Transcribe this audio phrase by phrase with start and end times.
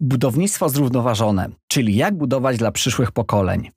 [0.00, 3.70] Budownictwo zrównoważone, czyli jak budować dla przyszłych pokoleń.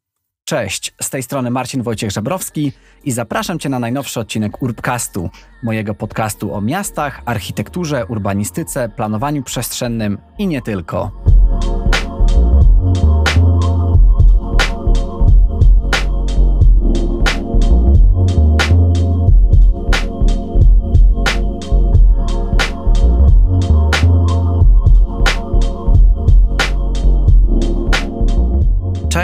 [0.46, 2.72] Cześć, z tej strony Marcin Wojciech Żebrowski
[3.04, 5.30] i zapraszam Cię na najnowszy odcinek Urbcastu,
[5.64, 11.12] mojego podcastu o miastach, architekturze, urbanistyce, planowaniu przestrzennym i nie tylko.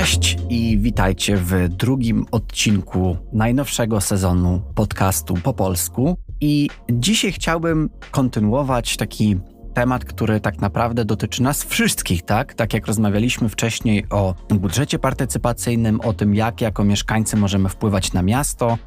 [0.07, 6.17] Cześć i witajcie w drugim odcinku najnowszego sezonu podcastu po polsku.
[6.41, 9.37] I dzisiaj chciałbym kontynuować taki
[9.73, 12.53] temat, który tak naprawdę dotyczy nas wszystkich, tak?
[12.53, 18.21] Tak jak rozmawialiśmy wcześniej o budżecie partycypacyjnym, o tym, jak jako mieszkańcy możemy wpływać na
[18.21, 18.77] miasto,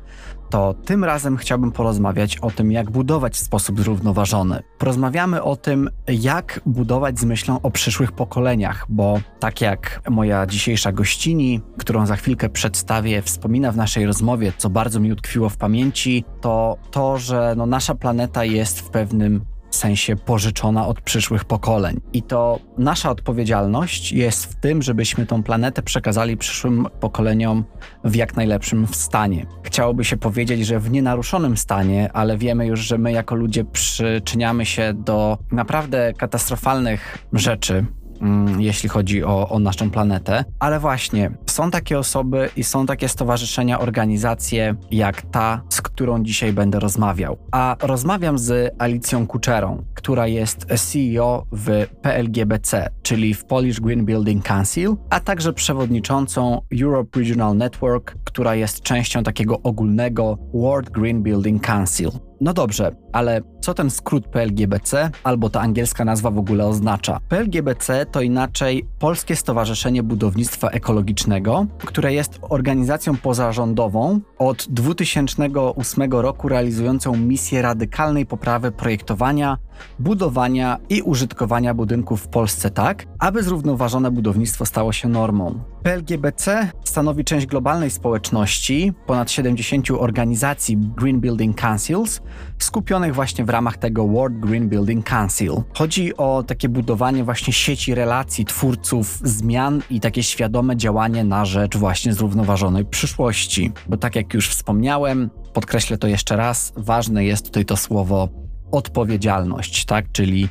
[0.51, 4.63] to tym razem chciałbym porozmawiać o tym, jak budować w sposób zrównoważony.
[4.79, 10.93] Porozmawiamy o tym, jak budować z myślą o przyszłych pokoleniach, bo tak jak moja dzisiejsza
[10.93, 16.25] gościni, którą za chwilkę przedstawię, wspomina w naszej rozmowie, co bardzo mi utkwiło w pamięci,
[16.41, 19.45] to to, że no, nasza planeta jest w pewnym
[19.77, 22.01] sensie pożyczona od przyszłych pokoleń.
[22.13, 27.65] I to nasza odpowiedzialność jest w tym, żebyśmy tą planetę przekazali przyszłym pokoleniom
[28.05, 29.47] w jak najlepszym stanie.
[29.63, 34.67] Chciałoby się powiedzieć, że w nienaruszonym stanie, ale wiemy już, że my jako ludzie przyczyniamy
[34.67, 37.87] się do naprawdę katastrofalnych rzeczy,
[38.21, 40.45] Mm, jeśli chodzi o, o naszą planetę.
[40.59, 46.53] Ale właśnie, są takie osoby i są takie stowarzyszenia, organizacje jak ta, z którą dzisiaj
[46.53, 47.39] będę rozmawiał.
[47.53, 54.45] A rozmawiam z Alicją Kuczerą, która jest CEO w PLGBC, czyli w Polish Green Building
[54.45, 61.67] Council, a także przewodniczącą Europe Regional Network, która jest częścią takiego ogólnego World Green Building
[61.67, 62.11] Council.
[62.41, 67.21] No dobrze, ale co ten skrót PLGBC albo ta angielska nazwa w ogóle oznacza?
[67.29, 71.40] PLGBC to inaczej Polskie Stowarzyszenie Budownictwa Ekologicznego,
[71.79, 79.59] które jest organizacją pozarządową od 2008 roku realizującą misję radykalnej poprawy projektowania,
[79.99, 85.61] budowania i użytkowania budynków w Polsce tak, aby zrównoważone budownictwo stało się normą.
[85.83, 92.21] PLGBC stanowi część globalnej społeczności, ponad 70 organizacji Green Building Councils,
[92.59, 95.53] skupionych właśnie w ramach tego World Green Building Council.
[95.75, 101.77] Chodzi o takie budowanie właśnie sieci relacji twórców zmian i takie świadome działanie na rzecz
[101.77, 103.73] właśnie zrównoważonej przyszłości.
[103.89, 108.29] Bo tak jak już wspomniałem, podkreślę to jeszcze raz, ważne jest tutaj to słowo
[108.71, 110.13] odpowiedzialność, tak?
[110.13, 110.49] Czyli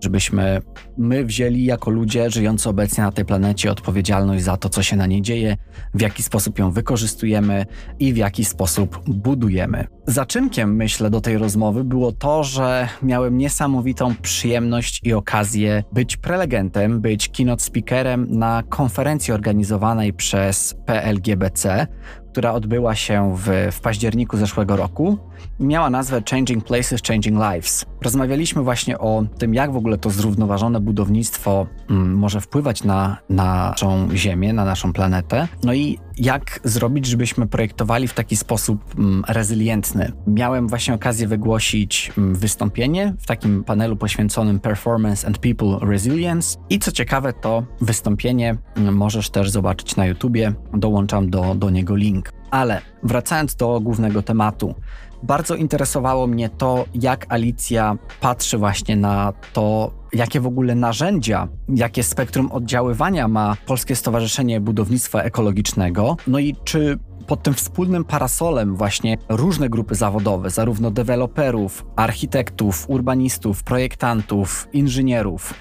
[0.00, 0.62] żebyśmy
[0.98, 5.06] my wzięli jako ludzie żyjący obecnie na tej planecie odpowiedzialność za to, co się na
[5.06, 5.56] niej dzieje,
[5.94, 7.66] w jaki sposób ją wykorzystujemy
[7.98, 9.86] i w jaki sposób budujemy.
[10.10, 17.00] Zaczynkiem, myślę, do tej rozmowy było to, że miałem niesamowitą przyjemność i okazję być prelegentem,
[17.00, 21.86] być keynote speakerem na konferencji organizowanej przez PLGBC,
[22.32, 25.18] która odbyła się w, w październiku zeszłego roku.
[25.60, 27.86] Miała nazwę Changing Places, Changing Lives.
[28.02, 33.70] Rozmawialiśmy właśnie o tym, jak w ogóle to zrównoważone budownictwo mm, może wpływać na, na
[33.70, 35.48] naszą Ziemię, na naszą planetę.
[35.64, 39.99] No i jak zrobić, żebyśmy projektowali w taki sposób mm, rezylientny.
[40.26, 46.58] Miałem właśnie okazję wygłosić mm, wystąpienie w takim panelu poświęconym Performance and People Resilience.
[46.70, 50.52] I co ciekawe, to wystąpienie mm, możesz też zobaczyć na YouTubie.
[50.74, 52.32] Dołączam do, do niego link.
[52.50, 54.74] Ale wracając do głównego tematu,
[55.22, 62.02] bardzo interesowało mnie to, jak Alicja patrzy właśnie na to, jakie w ogóle narzędzia, jakie
[62.02, 66.98] spektrum oddziaływania ma Polskie Stowarzyszenie Budownictwa Ekologicznego, no i czy
[67.30, 75.54] pod tym wspólnym parasolem właśnie różne grupy zawodowe, zarówno deweloperów, architektów, urbanistów, projektantów, inżynierów,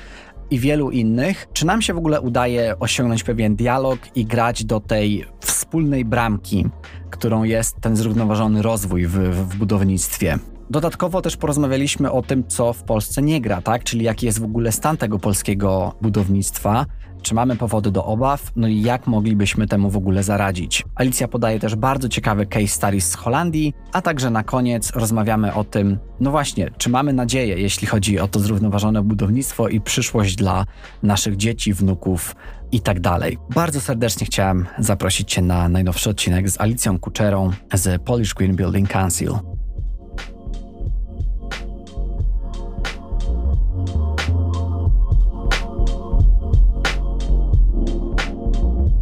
[0.51, 4.79] i wielu innych, czy nam się w ogóle udaje osiągnąć pewien dialog i grać do
[4.79, 6.65] tej wspólnej bramki,
[7.09, 10.39] którą jest ten zrównoważony rozwój w, w budownictwie.
[10.69, 13.83] Dodatkowo też porozmawialiśmy o tym, co w Polsce nie gra, tak?
[13.83, 16.85] Czyli jaki jest w ogóle stan tego polskiego budownictwa,
[17.21, 20.85] czy mamy powody do obaw, no i jak moglibyśmy temu w ogóle zaradzić.
[20.95, 25.63] Alicja podaje też bardzo ciekawe case studies z Holandii, a także na koniec rozmawiamy o
[25.63, 30.65] tym, no właśnie, czy mamy nadzieję, jeśli chodzi o to zrównoważone budownictwo i przyszłość dla
[31.03, 32.35] naszych dzieci, wnuków
[32.71, 33.37] i tak dalej.
[33.55, 38.89] Bardzo serdecznie chciałem zaprosić Cię na najnowszy odcinek z Alicją Kuczerą z Polish Green Building
[38.89, 39.31] Council.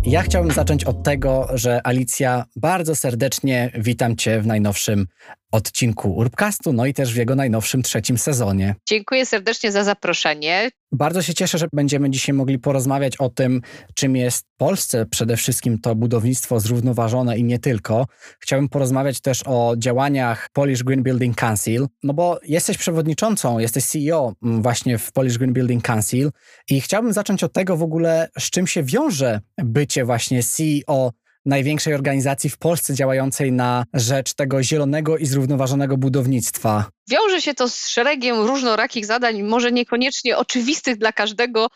[0.09, 5.07] Ja chciałbym zacząć od tego, że Alicja, bardzo serdecznie witam Cię w najnowszym
[5.51, 8.75] odcinku Urbcastu, no i też w jego najnowszym trzecim sezonie.
[8.87, 10.69] Dziękuję serdecznie za zaproszenie.
[10.91, 13.61] Bardzo się cieszę, że będziemy dzisiaj mogli porozmawiać o tym,
[13.95, 18.07] czym jest w Polsce przede wszystkim to budownictwo zrównoważone i nie tylko.
[18.39, 24.33] Chciałbym porozmawiać też o działaniach Polish Green Building Council, no bo jesteś przewodniczącą, jesteś CEO
[24.41, 26.31] właśnie w Polish Green Building Council
[26.69, 31.11] i chciałbym zacząć od tego w ogóle, z czym się wiąże bycie właśnie CEO
[31.47, 36.85] największej organizacji w Polsce działającej na rzecz tego zielonego i zrównoważonego budownictwa.
[37.09, 41.67] Wiąże się to z szeregiem różnorakich zadań, może niekoniecznie oczywistych dla każdego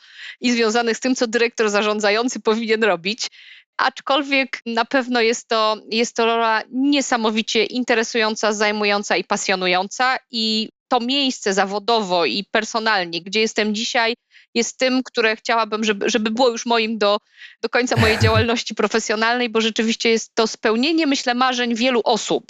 [0.41, 3.27] i związanych z tym, co dyrektor zarządzający powinien robić.
[3.77, 10.99] Aczkolwiek na pewno jest to, jest to rola niesamowicie interesująca, zajmująca i pasjonująca, i to
[10.99, 14.15] miejsce zawodowo i personalnie, gdzie jestem dzisiaj,
[14.53, 17.17] jest tym, które chciałabym, żeby, żeby było już moim do,
[17.61, 22.43] do końca mojej działalności profesjonalnej, bo rzeczywiście jest to spełnienie, myślę, marzeń wielu osób.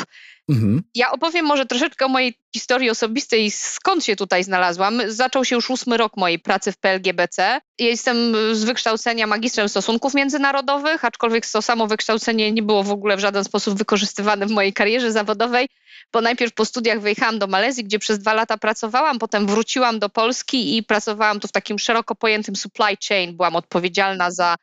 [0.52, 0.84] Mhm.
[0.96, 5.02] Ja opowiem może troszeczkę o mojej historii osobistej, skąd się tutaj znalazłam.
[5.08, 7.62] Zaczął się już ósmy rok mojej pracy w PLGBC.
[7.80, 8.16] Jestem
[8.56, 13.44] z wykształcenia magistrem stosunków międzynarodowych, aczkolwiek to samo wykształcenie nie było w ogóle w żaden
[13.44, 15.68] sposób wykorzystywane w mojej karierze zawodowej,
[16.14, 20.10] bo najpierw po studiach wyjechałam do Malezji, gdzie przez dwa lata pracowałam, potem wróciłam do
[20.10, 23.38] Polski i pracowałam tu w takim szeroko pojętym supply chain.
[23.38, 24.56] Byłam odpowiedzialna za,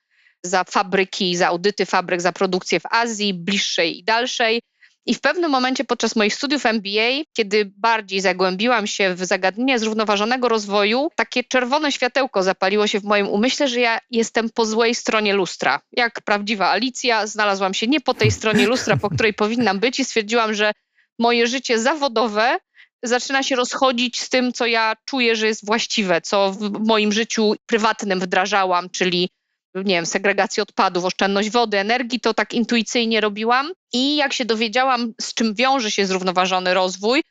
[0.43, 4.61] za fabryki, za audyty fabryk, za produkcję w Azji, bliższej i dalszej.
[5.08, 10.49] I w pewnym momencie podczas moich studiów MBA, kiedy bardziej zagłębiłam się w zagadnienie zrównoważonego
[10.49, 15.34] rozwoju, takie czerwone światełko zapaliło się w moim umyśle, że ja jestem po złej stronie
[15.34, 15.81] lustra.
[15.93, 20.05] Jak prawdziwa Alicja, znalazłam się nie po tej stronie lustra, po której powinnam być i
[20.05, 20.72] stwierdziłam, że
[21.19, 22.58] moje życie zawodowe
[23.02, 27.55] zaczyna się rozchodzić z tym, co ja czuję, że jest właściwe, co w moim życiu
[27.66, 29.28] prywatnym wdrażałam, czyli
[29.75, 33.73] nie wiem, segregację odpadów, oszczędność wody, energii, to tak intuicyjnie robiłam.
[33.93, 37.23] I jak się dowiedziałam, z czym wiąże się zrównoważony rozwój,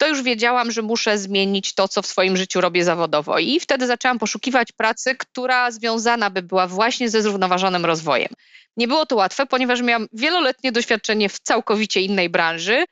[0.00, 3.38] to już wiedziałam, że muszę zmienić to, co w swoim życiu robię zawodowo.
[3.38, 8.28] I wtedy zaczęłam poszukiwać pracy, która związana by była właśnie ze zrównoważonym rozwojem.
[8.76, 12.84] Nie było to łatwe, ponieważ miałam wieloletnie doświadczenie w całkowicie innej branży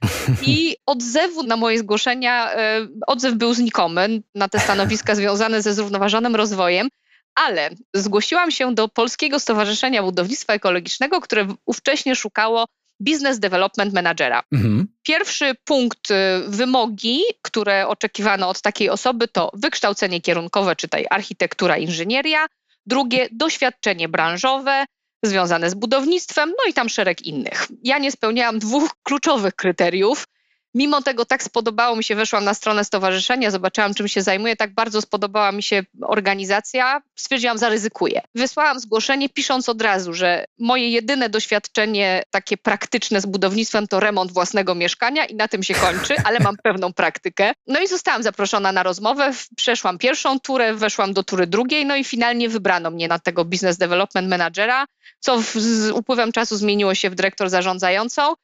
[0.43, 6.37] i odzewu na moje zgłoszenia, e, odzew był znikomy na te stanowiska związane ze zrównoważonym
[6.37, 6.89] rozwojem
[7.39, 12.67] ale zgłosiłam się do Polskiego Stowarzyszenia Budownictwa Ekologicznego, które ówcześnie szukało
[13.01, 14.43] Business Development Managera.
[14.53, 14.89] Mhm.
[15.03, 16.15] Pierwszy punkt y,
[16.49, 22.47] wymogi, które oczekiwano od takiej osoby, to wykształcenie kierunkowe, czytaj architektura, inżynieria.
[22.87, 24.85] Drugie, doświadczenie branżowe
[25.23, 27.67] związane z budownictwem, no i tam szereg innych.
[27.85, 30.25] Ja nie spełniałam dwóch kluczowych kryteriów.
[30.79, 34.75] Mimo tego tak spodobało mi się, weszłam na stronę stowarzyszenia, zobaczyłam czym się zajmuje, tak
[34.75, 38.21] bardzo spodobała mi się organizacja, stwierdziłam, zaryzykuję.
[38.35, 44.33] Wysłałam zgłoszenie pisząc od razu, że moje jedyne doświadczenie takie praktyczne z budownictwem to remont
[44.33, 47.53] własnego mieszkania i na tym się kończy, ale mam pewną praktykę.
[47.67, 52.05] No i zostałam zaproszona na rozmowę, przeszłam pierwszą turę, weszłam do tury drugiej, no i
[52.05, 54.87] finalnie wybrano mnie na tego Business Development Managera,
[55.21, 58.35] co w, z upływem czasu zmieniło się w dyrektor zarządzającą.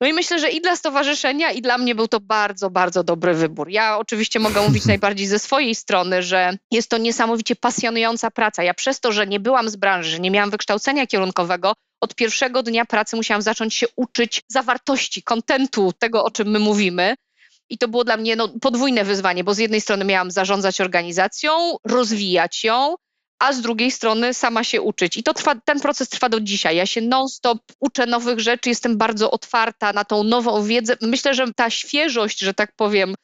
[0.00, 3.34] No i myślę, że i dla stowarzyszenia, i dla mnie był to bardzo, bardzo dobry
[3.34, 3.68] wybór.
[3.68, 8.62] Ja oczywiście mogę mówić najbardziej ze swojej strony, że jest to niesamowicie pasjonująca praca.
[8.62, 12.62] Ja przez to, że nie byłam z branży, że nie miałam wykształcenia kierunkowego, od pierwszego
[12.62, 17.14] dnia pracy musiałam zacząć się uczyć zawartości, kontentu, tego, o czym my mówimy.
[17.68, 21.76] I to było dla mnie no, podwójne wyzwanie, bo z jednej strony miałam zarządzać organizacją,
[21.84, 22.94] rozwijać ją,
[23.38, 25.16] a z drugiej strony sama się uczyć.
[25.16, 26.76] I to trwa, ten proces trwa do dzisiaj.
[26.76, 30.96] Ja się non-stop uczę nowych rzeczy, jestem bardzo otwarta na tą nową wiedzę.
[31.02, 33.14] Myślę, że ta świeżość, że tak powiem,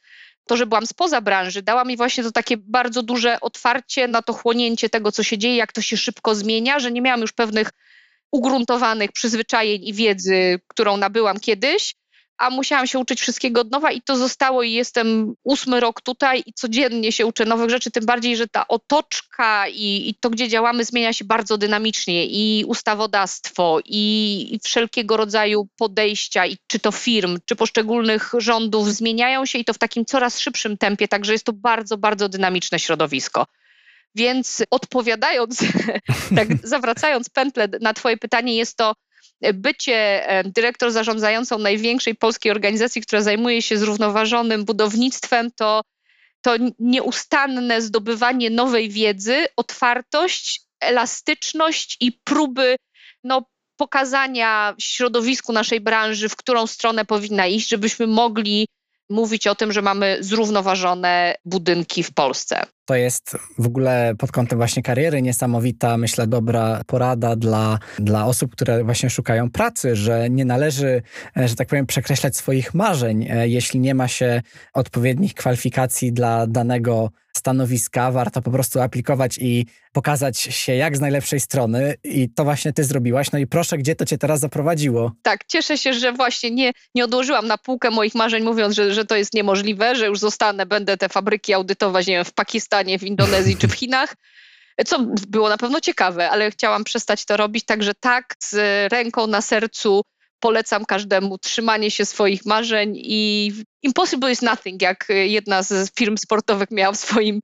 [0.46, 4.32] to, że byłam spoza branży, dała mi właśnie to takie bardzo duże otwarcie na to
[4.32, 7.70] chłonięcie tego, co się dzieje, jak to się szybko zmienia, że nie miałam już pewnych
[8.32, 11.94] ugruntowanych przyzwyczajeń i wiedzy, którą nabyłam kiedyś,
[12.38, 16.42] a musiałam się uczyć wszystkiego od nowa i to zostało i jestem ósmy rok tutaj
[16.46, 20.48] i codziennie się uczę nowych rzeczy, tym bardziej, że ta otoczka i, i to, gdzie
[20.48, 26.92] działamy, zmienia się bardzo dynamicznie i ustawodawstwo i, i wszelkiego rodzaju podejścia, i czy to
[26.92, 31.44] firm, czy poszczególnych rządów zmieniają się i to w takim coraz szybszym tempie, także jest
[31.44, 33.46] to bardzo, bardzo dynamiczne środowisko.
[34.14, 35.58] Więc odpowiadając,
[36.36, 38.94] tak zawracając pętlę na Twoje pytanie, jest to
[39.54, 45.80] bycie dyrektor zarządzającą największej polskiej organizacji, która zajmuje się zrównoważonym budownictwem, to,
[46.40, 52.76] to nieustanne zdobywanie nowej wiedzy, otwartość, elastyczność i próby
[53.24, 53.42] no,
[53.76, 58.68] pokazania środowisku naszej branży, w którą stronę powinna iść, żebyśmy mogli
[59.10, 62.66] mówić o tym, że mamy zrównoważone budynki w Polsce.
[62.84, 68.52] To jest w ogóle pod kątem właśnie kariery niesamowita, myślę, dobra porada dla, dla osób,
[68.52, 71.02] które właśnie szukają pracy, że nie należy,
[71.36, 74.42] e, że tak powiem, przekreślać swoich marzeń, e, jeśli nie ma się
[74.74, 81.40] odpowiednich kwalifikacji dla danego stanowiska, warto po prostu aplikować i pokazać się jak z najlepszej
[81.40, 83.32] strony i to właśnie ty zrobiłaś.
[83.32, 85.12] No i proszę, gdzie to cię teraz zaprowadziło?
[85.22, 89.04] Tak, cieszę się, że właśnie nie, nie odłożyłam na półkę moich marzeń, mówiąc, że, że
[89.04, 93.02] to jest niemożliwe, że już zostanę, będę te fabryki audytować, nie wiem, w Pakistanie, w
[93.02, 94.14] Indonezji czy w Chinach.
[94.86, 94.98] Co
[95.28, 98.54] było na pewno ciekawe, ale chciałam przestać to robić, także tak, z
[98.92, 100.02] ręką na sercu
[100.40, 103.52] polecam każdemu trzymanie się swoich marzeń i
[103.82, 107.40] impossible is nothing, jak jedna z firm sportowych miała w swoim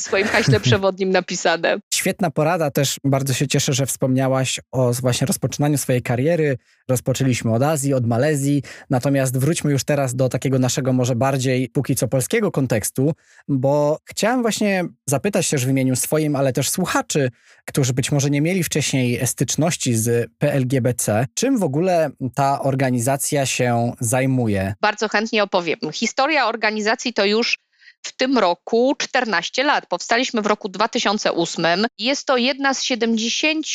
[0.00, 1.78] swoim haśle przewodnim napisane.
[1.94, 6.58] Świetna porada, też bardzo się cieszę, że wspomniałaś o właśnie rozpoczynaniu swojej kariery.
[6.88, 11.96] Rozpoczęliśmy od Azji, od Malezji, natomiast wróćmy już teraz do takiego naszego może bardziej póki
[11.96, 13.12] co polskiego kontekstu,
[13.48, 17.30] bo chciałem właśnie zapytać też w imieniu swoim, ale też słuchaczy,
[17.64, 23.92] którzy być może nie mieli wcześniej styczności z PLGBC, czym w ogóle ta organizacja się
[24.00, 24.74] zajmuje?
[24.80, 25.78] Bardzo chętnie opowiem.
[25.92, 27.58] Historia organizacji to już
[28.02, 29.86] w tym roku 14 lat.
[29.86, 31.86] Powstaliśmy w roku 2008.
[31.98, 33.66] Jest to jedna z 70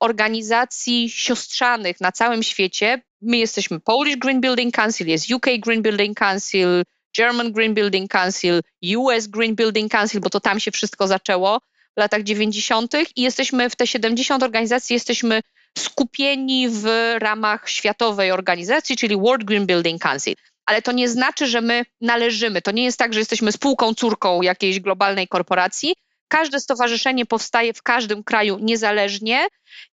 [0.00, 3.02] organizacji siostrzanych na całym świecie.
[3.22, 6.82] My jesteśmy Polish Green Building Council, jest UK Green Building Council,
[7.16, 8.60] German Green Building Council,
[8.96, 11.60] US Green Building Council, bo to tam się wszystko zaczęło
[11.96, 12.94] w latach 90.
[13.16, 15.40] i jesteśmy w te 70 organizacji, jesteśmy
[15.78, 16.86] skupieni w
[17.18, 20.34] ramach światowej organizacji, czyli World Green Building Council
[20.66, 22.62] ale to nie znaczy, że my należymy.
[22.62, 25.94] To nie jest tak, że jesteśmy spółką córką jakiejś globalnej korporacji.
[26.28, 29.46] Każde stowarzyszenie powstaje w każdym kraju niezależnie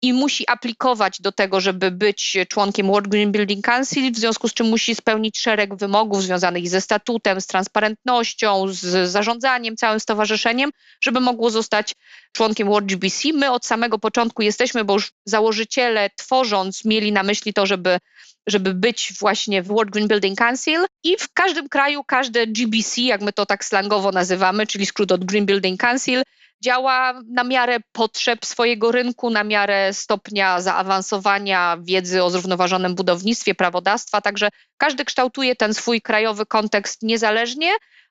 [0.03, 4.55] i musi aplikować do tego, żeby być członkiem World Green Building Council, w związku z
[4.55, 10.71] czym musi spełnić szereg wymogów związanych ze statutem, z transparentnością, z zarządzaniem całym stowarzyszeniem,
[11.05, 11.95] żeby mogło zostać
[12.33, 13.29] członkiem World GBC.
[13.35, 17.99] My od samego początku jesteśmy, bo już założyciele tworząc mieli na myśli to, żeby
[18.47, 23.21] żeby być właśnie w World Green Building Council i w każdym kraju każde GBC, jak
[23.21, 26.23] my to tak slangowo nazywamy, czyli skrót od Green Building Council,
[26.65, 34.21] działa na miarę potrzeb swojego rynku, na miarę stopnia zaawansowania wiedzy o zrównoważonym budownictwie, prawodawstwa,
[34.21, 37.71] także każdy kształtuje ten swój krajowy kontekst niezależnie,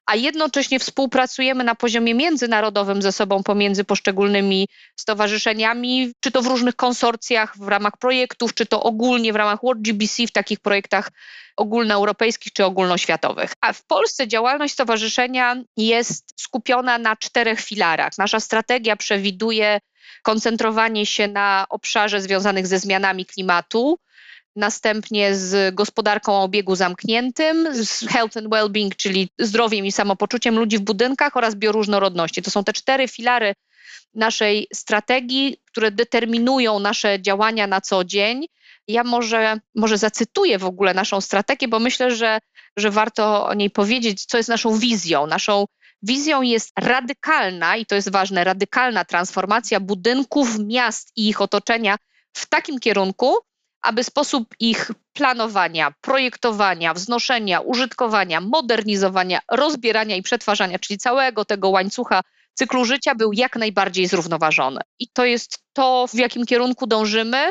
[0.09, 6.75] a jednocześnie współpracujemy na poziomie międzynarodowym ze sobą pomiędzy poszczególnymi stowarzyszeniami, czy to w różnych
[6.75, 11.11] konsorcjach w ramach projektów, czy to ogólnie w ramach World GBC w takich projektach
[11.57, 13.53] ogólnoeuropejskich czy ogólnoświatowych.
[13.61, 18.11] A w Polsce działalność stowarzyszenia jest skupiona na czterech filarach.
[18.17, 19.79] Nasza strategia przewiduje
[20.23, 23.99] koncentrowanie się na obszarze związanych ze zmianami klimatu,
[24.56, 30.77] następnie z gospodarką o obiegu zamkniętym, z health and well-being, czyli zdrowiem i samopoczuciem ludzi
[30.77, 32.41] w budynkach oraz bioróżnorodności.
[32.41, 33.53] To są te cztery filary
[34.13, 38.46] naszej strategii, które determinują nasze działania na co dzień.
[38.88, 42.39] Ja może, może zacytuję w ogóle naszą strategię, bo myślę, że,
[42.77, 45.27] że warto o niej powiedzieć, co jest naszą wizją.
[45.27, 45.65] Naszą
[46.03, 51.98] wizją jest radykalna, i to jest ważne, radykalna transformacja budynków, miast i ich otoczenia
[52.34, 53.36] w takim kierunku,
[53.81, 62.21] aby sposób ich planowania, projektowania, wznoszenia, użytkowania, modernizowania, rozbierania i przetwarzania, czyli całego tego łańcucha
[62.53, 64.81] cyklu życia był jak najbardziej zrównoważony.
[65.00, 67.50] I to jest to, w jakim kierunku dążymy,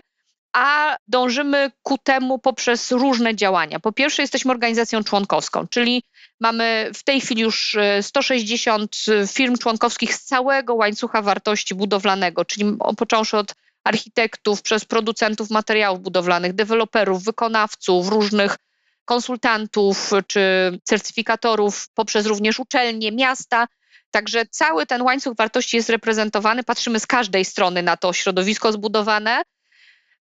[0.52, 3.80] a dążymy ku temu poprzez różne działania.
[3.80, 6.02] Po pierwsze, jesteśmy organizacją członkowską, czyli
[6.40, 8.96] mamy w tej chwili już 160
[9.32, 13.54] firm członkowskich z całego łańcucha wartości budowlanego, czyli począwszy od
[13.84, 18.56] architektów, przez producentów materiałów budowlanych, deweloperów, wykonawców, różnych
[19.04, 20.40] konsultantów czy
[20.84, 23.66] certyfikatorów, poprzez również uczelnie, miasta.
[24.10, 26.64] Także cały ten łańcuch wartości jest reprezentowany.
[26.64, 29.42] Patrzymy z każdej strony na to środowisko zbudowane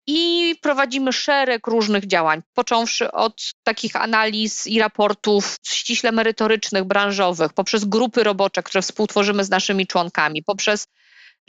[0.08, 7.86] i prowadzimy szereg różnych działań, począwszy od takich analiz i raportów ściśle merytorycznych, branżowych, poprzez
[7.86, 10.88] grupy robocze, które współtworzymy z naszymi członkami, poprzez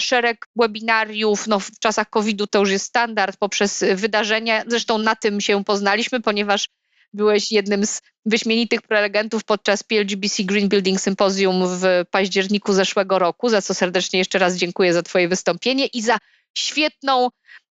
[0.00, 4.64] szereg webinariów, no w czasach COVID-u to już jest standard, poprzez wydarzenia.
[4.67, 6.69] Zresztą na tym się poznaliśmy, ponieważ
[7.12, 13.62] byłeś jednym z wyśmienitych prelegentów podczas PLGBC Green Building Symposium w październiku zeszłego roku, za
[13.62, 16.19] co serdecznie jeszcze raz dziękuję za Twoje wystąpienie i za
[16.59, 17.28] świetną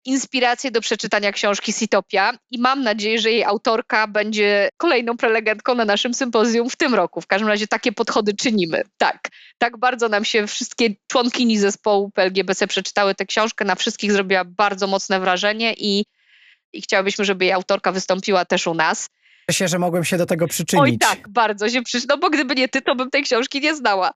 [0.08, 5.86] inspirację do przeczytania książki Sitopia i mam nadzieję, że jej autorka będzie kolejną prelegentką na
[5.86, 7.22] naszym sympozjum w tym roku.
[7.22, 8.84] W każdym razie takie podchody czynimy.
[8.98, 14.46] Tak, tak bardzo nam się wszystkie członkini zespołu PLGBC przeczytały tę książkę, na wszystkich zrobiła
[14.46, 16.06] bardzo mocne wrażenie i,
[16.74, 19.10] i chciałabyśmy, żeby jej autorka wystąpiła też u nas.
[19.50, 20.84] Cieszę się, że mogłem się do tego przyczynić.
[20.84, 23.76] Oj tak, bardzo się przyczynić, no bo gdyby nie ty, to bym tej książki nie
[23.76, 24.12] znała.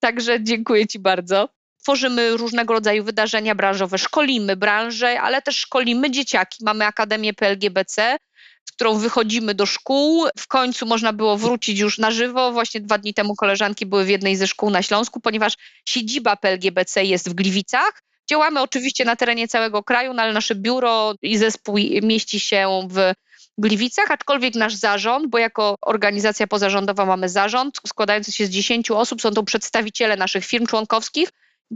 [0.00, 1.48] Także dziękuję Ci bardzo.
[1.84, 6.64] Tworzymy różnego rodzaju wydarzenia branżowe, szkolimy branżę, ale też szkolimy dzieciaki.
[6.64, 8.16] Mamy Akademię PLGBC,
[8.64, 10.26] z którą wychodzimy do szkół.
[10.38, 12.52] W końcu można było wrócić już na żywo.
[12.52, 17.04] Właśnie dwa dni temu koleżanki były w jednej ze szkół na Śląsku, ponieważ siedziba PLGBC
[17.04, 18.02] jest w Gliwicach.
[18.30, 23.12] Działamy oczywiście na terenie całego kraju, no ale nasze biuro i zespół mieści się w
[23.58, 29.22] Gliwicach, aczkolwiek nasz zarząd, bo jako organizacja pozarządowa mamy zarząd składający się z 10 osób,
[29.22, 31.28] są to przedstawiciele naszych firm członkowskich,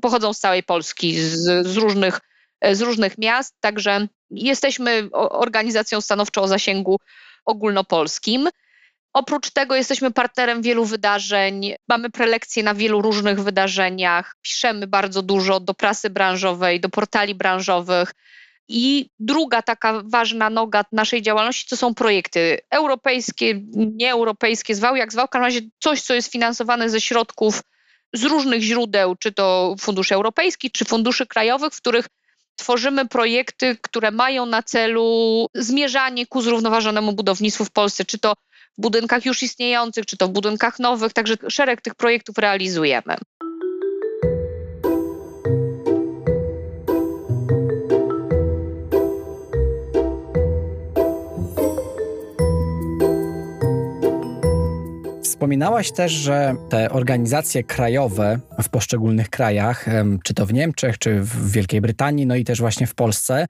[0.02, 2.20] pochodzą z całej Polski, z, z różnych,
[2.72, 6.96] z różnych miast, także jesteśmy organizacją stanowczo o zasięgu
[7.44, 8.48] ogólnopolskim.
[9.12, 15.60] Oprócz tego jesteśmy partnerem wielu wydarzeń, mamy prelekcje na wielu różnych wydarzeniach, piszemy bardzo dużo
[15.60, 18.14] do prasy branżowej, do portali branżowych.
[18.68, 25.26] I druga taka ważna noga naszej działalności to są projekty europejskie, nieeuropejskie, zwał jak zwał,
[25.26, 27.62] w każdym razie coś, co jest finansowane ze środków
[28.12, 32.06] z różnych źródeł, czy to funduszy europejskich, czy funduszy krajowych, w których
[32.56, 38.34] tworzymy projekty, które mają na celu zmierzanie ku zrównoważonemu budownictwu w Polsce, czy to
[38.78, 43.16] w budynkach już istniejących, czy to w budynkach nowych, także szereg tych projektów realizujemy.
[55.38, 59.86] Wspominałaś też, że te organizacje krajowe w poszczególnych krajach,
[60.24, 63.46] czy to w Niemczech, czy w Wielkiej Brytanii, no i też właśnie w Polsce,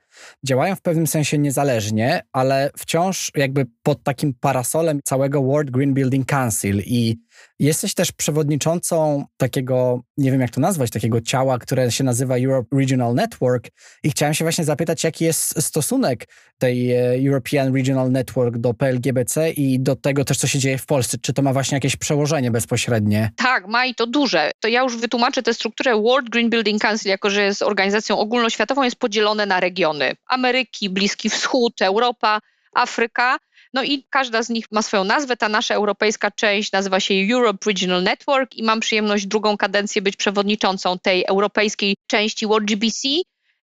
[0.47, 6.27] działają w pewnym sensie niezależnie, ale wciąż jakby pod takim parasolem całego World Green Building
[6.27, 7.17] Council i
[7.59, 12.77] Jesteś też przewodniczącą takiego, nie wiem jak to nazwać, takiego ciała, które się nazywa Europe
[12.77, 13.69] Regional Network
[14.03, 16.29] i chciałem się właśnie zapytać, jaki jest stosunek
[16.59, 20.87] tej e, European Regional Network do PLGBC i do tego też, co się dzieje w
[20.87, 21.19] Polsce.
[21.23, 23.31] Czy to ma właśnie jakieś przełożenie bezpośrednie?
[23.37, 24.51] Tak, ma i to duże.
[24.61, 26.03] To ja już wytłumaczę tę strukturę.
[26.03, 30.13] World Green Building Council, jako że jest organizacją ogólnoświatową, jest podzielone na regiony.
[30.27, 32.41] Ameryki, Bliski Wschód, Europa,
[32.73, 33.39] Afryka.
[33.75, 35.37] No i każda z nich ma swoją nazwę.
[35.37, 40.17] Ta nasza europejska część nazywa się Europe Regional Network i mam przyjemność drugą kadencję być
[40.17, 43.09] przewodniczącą tej europejskiej części WorldGBC.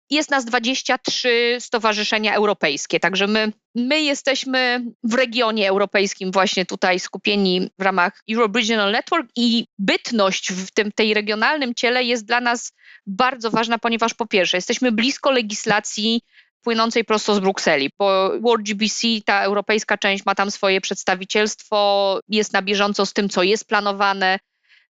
[0.10, 7.70] Jest nas 23 stowarzyszenia europejskie, także my, my jesteśmy w regionie europejskim właśnie tutaj skupieni
[7.80, 12.74] w ramach Europe Regional Network i bytność w tym, tej regionalnym ciele jest dla nas
[13.08, 16.22] bardzo ważna, ponieważ po pierwsze jesteśmy blisko legislacji
[16.66, 17.90] płynącej prosto z Brukseli.
[18.00, 23.44] Bo WorldGBC, ta europejska część, ma tam swoje przedstawicielstwo, jest na bieżąco z tym, co
[23.44, 24.40] jest planowane.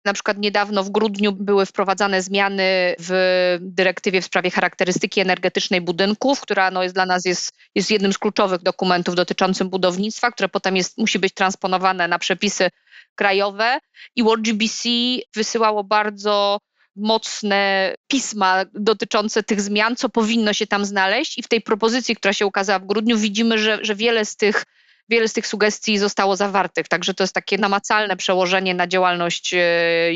[0.06, 3.12] Na przykład niedawno w grudniu były wprowadzane zmiany w
[3.62, 8.18] dyrektywie w sprawie charakterystyki energetycznej budynków, która no jest dla nas jest, jest jednym z
[8.18, 12.70] kluczowych dokumentów dotyczącym budownictwa, które potem jest, musi być transponowane na przepisy
[13.16, 13.80] krajowe.
[14.16, 14.90] I WorldGBC
[15.36, 16.60] wysyłało bardzo
[16.96, 21.38] mocne pisma dotyczące tych zmian, co powinno się tam znaleźć.
[21.38, 24.66] I w tej propozycji, która się ukazała w grudniu, widzimy, że, że wiele z tych
[25.10, 29.60] wiele z tych sugestii zostało zawartych, także to jest takie namacalne przełożenie na działalność e,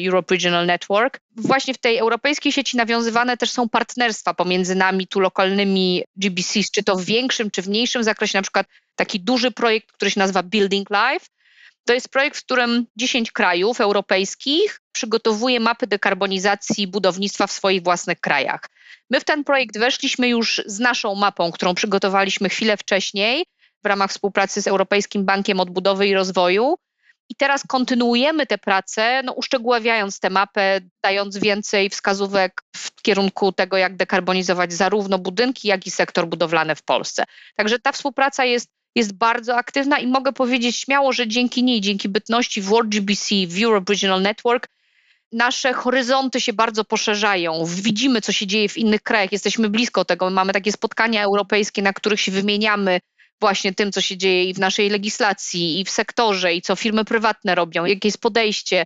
[0.06, 1.20] Europe Regional Network.
[1.36, 6.84] Właśnie w tej europejskiej sieci nawiązywane też są partnerstwa pomiędzy nami, tu lokalnymi GBCs, czy
[6.84, 10.44] to w większym, czy w mniejszym zakresie, na przykład taki duży projekt, który się nazywa
[10.44, 11.26] Building Life,
[11.88, 18.20] to jest projekt, w którym 10 krajów europejskich przygotowuje mapy dekarbonizacji budownictwa w swoich własnych
[18.20, 18.62] krajach.
[19.10, 23.46] My w ten projekt weszliśmy już z naszą mapą, którą przygotowaliśmy chwilę wcześniej
[23.84, 26.76] w ramach współpracy z Europejskim Bankiem Odbudowy i Rozwoju.
[27.30, 33.78] I teraz kontynuujemy tę pracę, no, uszczegóławiając tę mapę, dając więcej wskazówek w kierunku tego,
[33.78, 37.24] jak dekarbonizować zarówno budynki, jak i sektor budowlany w Polsce.
[37.56, 42.10] Także ta współpraca jest jest bardzo aktywna i mogę powiedzieć śmiało, że dzięki niej, dzięki
[42.10, 44.68] bytności w World GBC, w Europe Regional Network,
[45.32, 47.66] nasze horyzonty się bardzo poszerzają.
[47.66, 50.30] Widzimy, co się dzieje w innych krajach, jesteśmy blisko tego.
[50.30, 53.00] Mamy takie spotkania europejskie, na których się wymieniamy
[53.42, 57.06] właśnie tym, co się dzieje i w naszej legislacji, i w sektorze, i co firmy
[57.06, 58.84] prywatne robią, jakie jest podejście.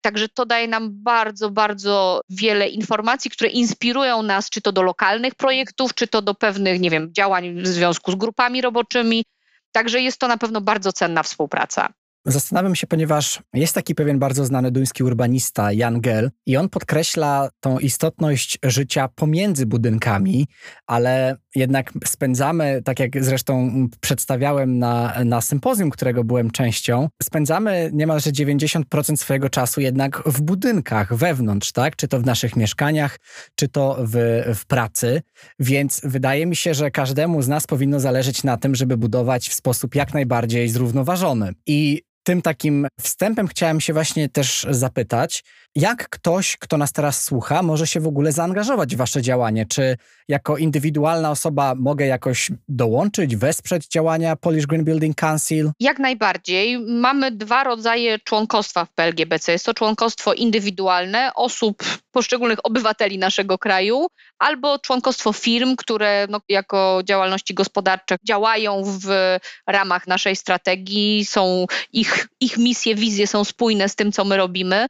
[0.00, 5.34] Także to daje nam bardzo, bardzo wiele informacji, które inspirują nas, czy to do lokalnych
[5.34, 9.24] projektów, czy to do pewnych, nie wiem, działań w związku z grupami roboczymi,
[9.72, 11.92] Także jest to na pewno bardzo cenna współpraca.
[12.26, 17.48] Zastanawiam się, ponieważ jest taki pewien bardzo znany duński urbanista Jan Gell i on podkreśla
[17.60, 20.46] tą istotność życia pomiędzy budynkami,
[20.86, 28.30] ale jednak spędzamy, tak jak zresztą przedstawiałem na, na sympozjum, którego byłem częścią, spędzamy niemalże
[28.30, 31.96] 90% swojego czasu jednak w budynkach, wewnątrz, tak?
[31.96, 33.18] Czy to w naszych mieszkaniach,
[33.54, 35.22] czy to w, w pracy,
[35.58, 39.54] więc wydaje mi się, że każdemu z nas powinno zależeć na tym, żeby budować w
[39.54, 41.52] sposób jak najbardziej zrównoważony.
[41.66, 47.62] I tym takim wstępem chciałem się właśnie też zapytać, Jak ktoś, kto nas teraz słucha,
[47.62, 49.66] może się w ogóle zaangażować w Wasze działanie?
[49.66, 49.96] Czy
[50.28, 55.70] jako indywidualna osoba mogę jakoś dołączyć, wesprzeć działania Polish Green Building Council?
[55.80, 56.78] Jak najbardziej.
[56.78, 59.52] Mamy dwa rodzaje członkostwa w PLGBC.
[59.52, 64.06] Jest to członkostwo indywidualne osób, poszczególnych obywateli naszego kraju,
[64.38, 72.28] albo członkostwo firm, które no, jako działalności gospodarcze działają w ramach naszej strategii, są ich,
[72.40, 74.86] ich misje, wizje są spójne z tym, co my robimy.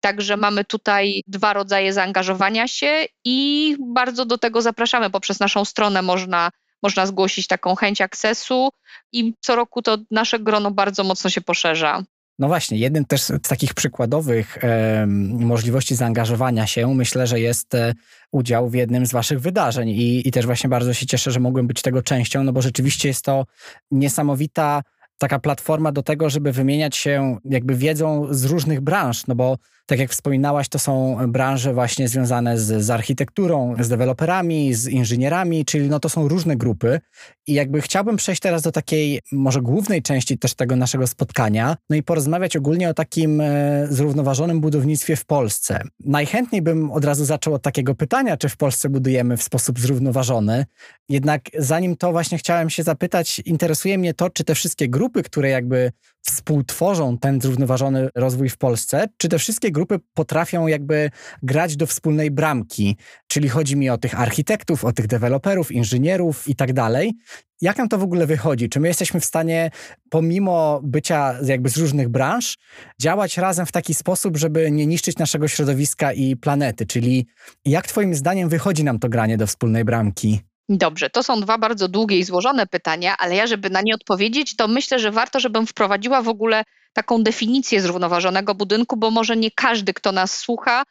[0.00, 5.10] Także mamy tutaj dwa rodzaje zaangażowania się i bardzo do tego zapraszamy.
[5.10, 6.50] Poprzez naszą stronę można,
[6.82, 8.68] można zgłosić taką chęć akcesu
[9.12, 12.02] i co roku to nasze grono bardzo mocno się poszerza.
[12.40, 17.94] No właśnie, jednym też z takich przykładowych e, możliwości zaangażowania się myślę, że jest e,
[18.32, 21.66] udział w jednym z Waszych wydarzeń I, i też właśnie bardzo się cieszę, że mogłem
[21.66, 23.44] być tego częścią, no bo rzeczywiście jest to
[23.90, 24.82] niesamowita
[25.18, 29.56] taka platforma do tego, żeby wymieniać się jakby wiedzą z różnych branż, no bo
[29.90, 35.64] tak jak wspominałaś, to są branże właśnie związane z, z architekturą, z deweloperami, z inżynierami,
[35.64, 37.00] czyli no to są różne grupy.
[37.46, 41.96] I jakby chciałbym przejść teraz do takiej może głównej części też tego naszego spotkania, no
[41.96, 45.82] i porozmawiać ogólnie o takim e, zrównoważonym budownictwie w Polsce.
[46.00, 50.66] Najchętniej bym od razu zaczął od takiego pytania, czy w Polsce budujemy w sposób zrównoważony.
[51.08, 55.48] Jednak zanim to właśnie chciałem się zapytać, interesuje mnie to, czy te wszystkie grupy, które
[55.48, 61.10] jakby współtworzą ten zrównoważony rozwój w Polsce, czy te wszystkie grupy potrafią jakby
[61.42, 66.56] grać do wspólnej bramki, czyli chodzi mi o tych architektów, o tych deweloperów, inżynierów i
[66.56, 67.12] tak dalej.
[67.60, 68.68] Jak nam to w ogóle wychodzi?
[68.68, 69.70] Czy my jesteśmy w stanie,
[70.10, 72.58] pomimo bycia jakby z różnych branż,
[73.00, 76.86] działać razem w taki sposób, żeby nie niszczyć naszego środowiska i planety?
[76.86, 77.26] Czyli
[77.64, 80.49] jak Twoim zdaniem wychodzi nam to granie do wspólnej bramki?
[80.72, 84.56] Dobrze, to są dwa bardzo długie i złożone pytania, ale ja, żeby na nie odpowiedzieć,
[84.56, 89.50] to myślę, że warto, żebym wprowadziła w ogóle taką definicję zrównoważonego budynku, bo może nie
[89.50, 90.82] każdy, kto nas słucha,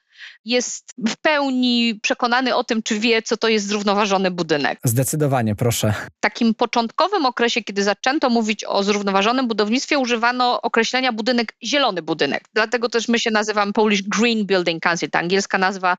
[0.45, 4.79] jest w pełni przekonany o tym, czy wie, co to jest zrównoważony budynek.
[4.83, 5.93] Zdecydowanie, proszę.
[6.17, 12.43] W takim początkowym okresie, kiedy zaczęto mówić o zrównoważonym budownictwie, używano określenia budynek zielony budynek.
[12.53, 15.09] Dlatego też my się nazywamy Polish Green Building Council.
[15.09, 15.97] Ta angielska nazwa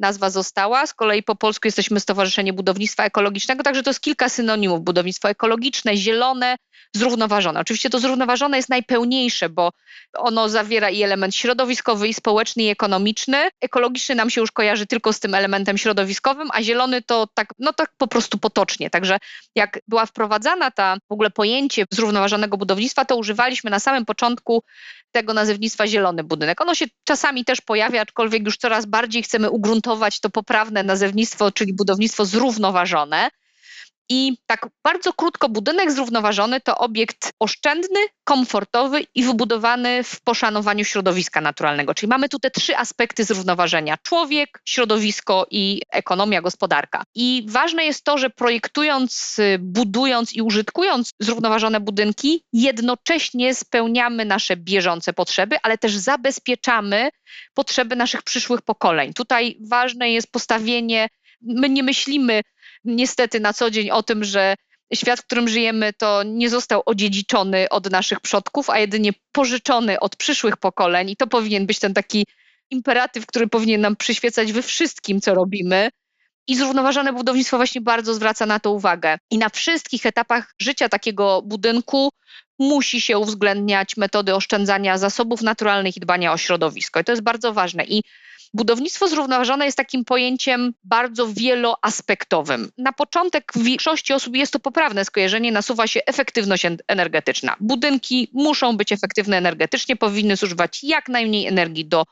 [0.00, 0.86] nazwa została.
[0.86, 4.80] Z kolei po polsku jesteśmy Stowarzyszenie Budownictwa Ekologicznego, także to jest kilka synonimów.
[4.80, 6.56] Budownictwo ekologiczne, zielone,
[6.96, 7.60] zrównoważone.
[7.60, 9.70] Oczywiście to zrównoważone jest najpełniejsze, bo
[10.16, 13.48] ono zawiera i element środowiskowy, i społeczny, i ekonomiczny.
[13.60, 17.72] Ekologiczny nam się już kojarzy tylko z tym elementem środowiskowym, a zielony to tak, no
[17.72, 18.90] tak po prostu potocznie.
[18.90, 19.18] Także
[19.54, 24.62] jak była wprowadzana ta w ogóle pojęcie zrównoważonego budownictwa, to używaliśmy na samym początku
[25.12, 26.60] tego nazewnictwa zielony budynek.
[26.60, 29.89] Ono się czasami też pojawia, aczkolwiek już coraz bardziej chcemy ugruntować
[30.20, 33.30] to poprawne nazewnictwo, czyli budownictwo zrównoważone.
[34.12, 41.40] I tak bardzo krótko, budynek zrównoważony to obiekt oszczędny, komfortowy i wybudowany w poszanowaniu środowiska
[41.40, 41.94] naturalnego.
[41.94, 47.02] Czyli mamy tutaj trzy aspekty zrównoważenia: człowiek, środowisko i ekonomia, gospodarka.
[47.14, 55.12] I ważne jest to, że projektując, budując i użytkując zrównoważone budynki, jednocześnie spełniamy nasze bieżące
[55.12, 57.10] potrzeby, ale też zabezpieczamy
[57.54, 59.12] potrzeby naszych przyszłych pokoleń.
[59.12, 61.08] Tutaj ważne jest postawienie
[61.42, 62.42] my nie myślimy
[62.84, 64.54] niestety na co dzień o tym, że
[64.94, 70.16] świat, w którym żyjemy, to nie został odziedziczony od naszych przodków, a jedynie pożyczony od
[70.16, 71.10] przyszłych pokoleń.
[71.10, 72.26] I to powinien być ten taki
[72.70, 75.90] imperatyw, który powinien nam przyświecać we wszystkim, co robimy.
[76.46, 79.18] I zrównoważone budownictwo właśnie bardzo zwraca na to uwagę.
[79.30, 82.10] I na wszystkich etapach życia takiego budynku
[82.58, 87.00] musi się uwzględniać metody oszczędzania zasobów naturalnych i dbania o środowisko.
[87.00, 87.84] I to jest bardzo ważne.
[87.84, 88.02] I
[88.54, 92.70] Budownictwo zrównoważone jest takim pojęciem bardzo wieloaspektowym.
[92.78, 97.56] Na początek w większości osób jest to poprawne skojarzenie, nasuwa się efektywność energetyczna.
[97.60, 102.04] Budynki muszą być efektywne energetycznie, powinny zużywać jak najmniej energii do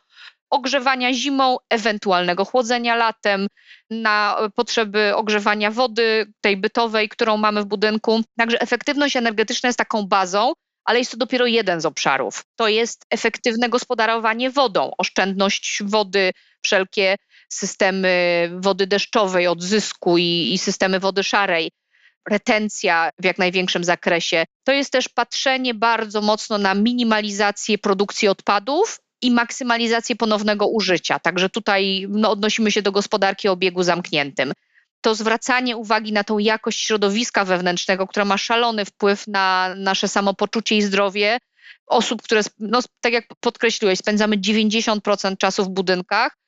[0.51, 3.46] ogrzewania zimą, ewentualnego chłodzenia latem,
[3.90, 8.20] na potrzeby ogrzewania wody, tej bytowej, którą mamy w budynku.
[8.38, 10.53] Także efektywność energetyczna jest taką bazą,
[10.88, 12.44] ale jest to dopiero jeden z obszarów.
[12.57, 17.16] To jest efektywne gospodarowanie wodą, oszczędność wody, wszelkie
[17.53, 21.70] systemy wody deszczowej, odzysku i, i systemy wody szarej
[22.31, 24.44] retencja w jak największym zakresie.
[24.64, 31.18] To jest też patrzenie bardzo mocno na minimalizację produkcji odpadów i maksymalizację ponownego użycia.
[31.18, 34.53] Także tutaj no, odnosimy się do gospodarki o obiegu zamkniętym
[35.00, 40.76] to zwracanie uwagi na tą jakość środowiska wewnętrznego, która ma szalony wpływ na nasze samopoczucie
[40.76, 41.38] i zdrowie
[41.87, 46.38] osób, które, no, tak jak podkreśliłeś, spędzamy 90% czasu w budynkach,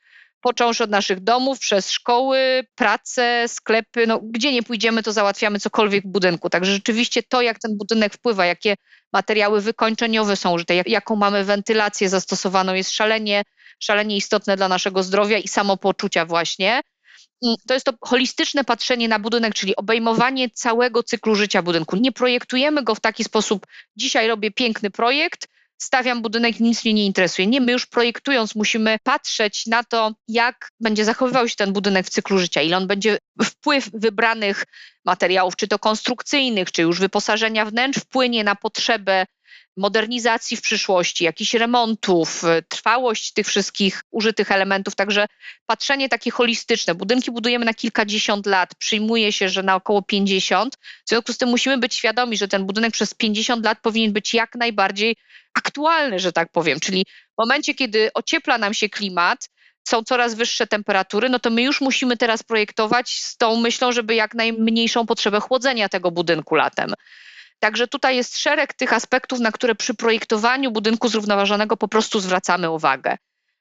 [0.40, 6.04] począwszy od naszych domów, przez szkoły, pracę, sklepy, no, gdzie nie pójdziemy, to załatwiamy cokolwiek
[6.04, 6.50] w budynku.
[6.50, 8.74] Także rzeczywiście to, jak ten budynek wpływa, jakie
[9.12, 13.44] materiały wykończeniowe są użyte, jak, jaką mamy wentylację zastosowaną, jest szalenie
[13.80, 16.80] szalenie istotne dla naszego zdrowia i samopoczucia właśnie.
[17.44, 21.96] Mm, to jest to holistyczne patrzenie na budynek, czyli obejmowanie całego cyklu życia budynku.
[21.96, 25.48] Nie projektujemy go w taki sposób, dzisiaj robię piękny projekt,
[25.82, 27.46] stawiam budynek, nic mnie nie interesuje.
[27.46, 32.10] Nie, my już projektując musimy patrzeć na to, jak będzie zachowywał się ten budynek w
[32.10, 34.64] cyklu życia, ile on będzie wpływ wybranych
[35.04, 39.26] materiałów, czy to konstrukcyjnych, czy już wyposażenia wnętrz wpłynie na potrzebę
[39.76, 44.94] modernizacji w przyszłości, jakichś remontów, y, trwałość tych wszystkich użytych elementów.
[44.94, 45.26] Także
[45.66, 46.94] patrzenie takie holistyczne.
[46.94, 50.76] Budynki budujemy na kilkadziesiąt lat, przyjmuje się, że na około 50.
[51.06, 54.34] W związku z tym musimy być świadomi, że ten budynek przez 50 lat powinien być
[54.34, 55.16] jak najbardziej
[55.54, 56.80] aktualny, że tak powiem.
[56.80, 59.48] Czyli w momencie, kiedy ociepla nam się klimat,
[59.88, 64.14] są coraz wyższe temperatury, no to my już musimy teraz projektować z tą myślą, żeby
[64.14, 66.94] jak najmniejszą potrzebę chłodzenia tego budynku latem.
[67.60, 72.70] Także tutaj jest szereg tych aspektów, na które przy projektowaniu budynku zrównoważonego po prostu zwracamy
[72.70, 73.16] uwagę.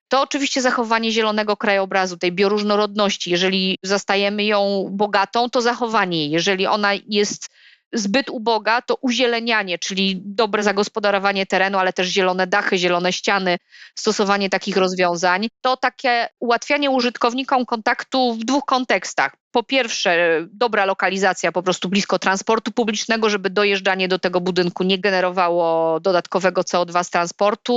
[0.08, 3.32] To oczywiście zachowanie zielonego krajobrazu, tej bioróżnorodności.
[3.32, 6.32] Jeżeli zastajemy ją bogatą, to zachowanie jej.
[6.32, 7.50] Jeżeli ona jest
[7.94, 13.58] zbyt uboga, to uzielenianie, czyli dobre zagospodarowanie terenu, ale też zielone dachy, zielone ściany,
[13.96, 19.36] stosowanie takich rozwiązań, to takie ułatwianie użytkownikom kontaktu w dwóch kontekstach.
[19.52, 25.00] Po pierwsze, dobra lokalizacja po prostu blisko transportu publicznego, żeby dojeżdżanie do tego budynku nie
[25.00, 27.74] generowało dodatkowego CO2 z transportu,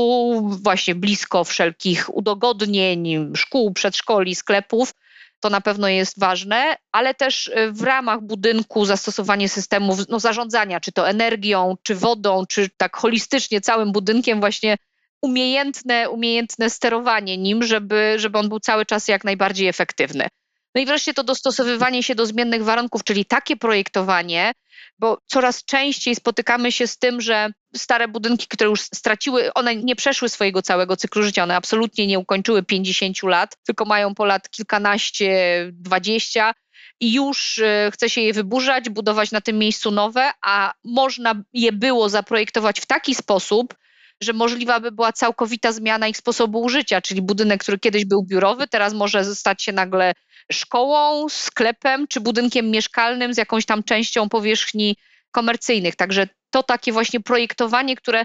[0.62, 4.94] właśnie blisko wszelkich udogodnień, szkół, przedszkoli, sklepów
[5.42, 10.80] to na pewno jest ważne, ale też y, w ramach budynku zastosowanie systemów no, zarządzania,
[10.80, 14.76] czy to energią, czy wodą, czy tak holistycznie całym budynkiem, właśnie
[15.22, 20.28] umiejętne, umiejętne sterowanie nim, żeby, żeby on był cały czas jak najbardziej efektywny.
[20.74, 24.52] No i wreszcie to dostosowywanie się do zmiennych warunków, czyli takie projektowanie,
[24.98, 29.96] bo coraz częściej spotykamy się z tym, że stare budynki, które już straciły, one nie
[29.96, 34.50] przeszły swojego całego cyklu życia, one absolutnie nie ukończyły 50 lat, tylko mają po lat
[34.50, 36.52] kilkanaście, dwadzieścia
[37.00, 41.72] i już e, chce się je wyburzać, budować na tym miejscu nowe, a można je
[41.72, 43.74] było zaprojektować w taki sposób,
[44.22, 48.68] że możliwa by była całkowita zmiana ich sposobu użycia, czyli budynek, który kiedyś był biurowy,
[48.68, 50.12] teraz może stać się nagle
[50.52, 54.96] szkołą, sklepem czy budynkiem mieszkalnym z jakąś tam częścią powierzchni
[55.30, 55.96] komercyjnych.
[55.96, 58.24] Także to takie właśnie projektowanie, które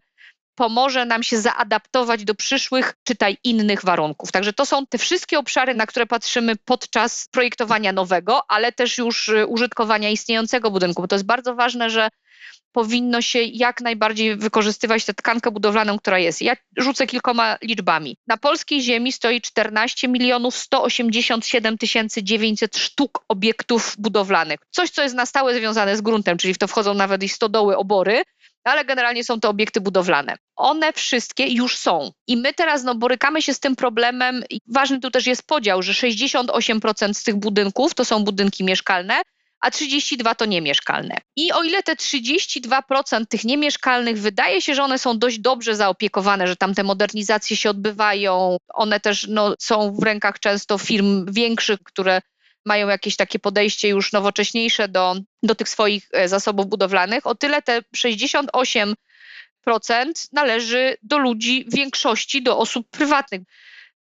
[0.58, 4.32] pomoże nam się zaadaptować do przyszłych, czytaj innych warunków.
[4.32, 9.28] Także to są te wszystkie obszary, na które patrzymy podczas projektowania nowego, ale też już
[9.28, 12.10] y, użytkowania istniejącego budynku, bo to jest bardzo ważne, że
[12.72, 16.42] powinno się jak najbardziej wykorzystywać tę tkankę budowlaną, która jest.
[16.42, 18.18] Ja rzucę kilkoma liczbami.
[18.28, 24.60] Na polskiej ziemi stoi 14 milionów 187 tysięcy 900 sztuk obiektów budowlanych.
[24.72, 27.78] Coś, co jest na stałe związane z gruntem, czyli w to wchodzą nawet i stodoły,
[27.78, 28.24] obory,
[28.68, 30.36] ale generalnie są to obiekty budowlane.
[30.56, 32.12] One wszystkie już są.
[32.28, 34.44] I my teraz no, borykamy się z tym problemem.
[34.68, 39.22] Ważny tu też jest podział, że 68% z tych budynków to są budynki mieszkalne,
[39.60, 41.18] a 32 to niemieszkalne.
[41.36, 46.48] I o ile te 32% tych niemieszkalnych wydaje się, że one są dość dobrze zaopiekowane,
[46.48, 51.80] że tam te modernizacje się odbywają, one też no, są w rękach często firm większych,
[51.84, 52.22] które
[52.68, 57.62] mają jakieś takie podejście już nowocześniejsze do, do tych swoich e, zasobów budowlanych, o tyle
[57.62, 58.96] te 68
[60.32, 63.42] należy do ludzi w większości, do osób prywatnych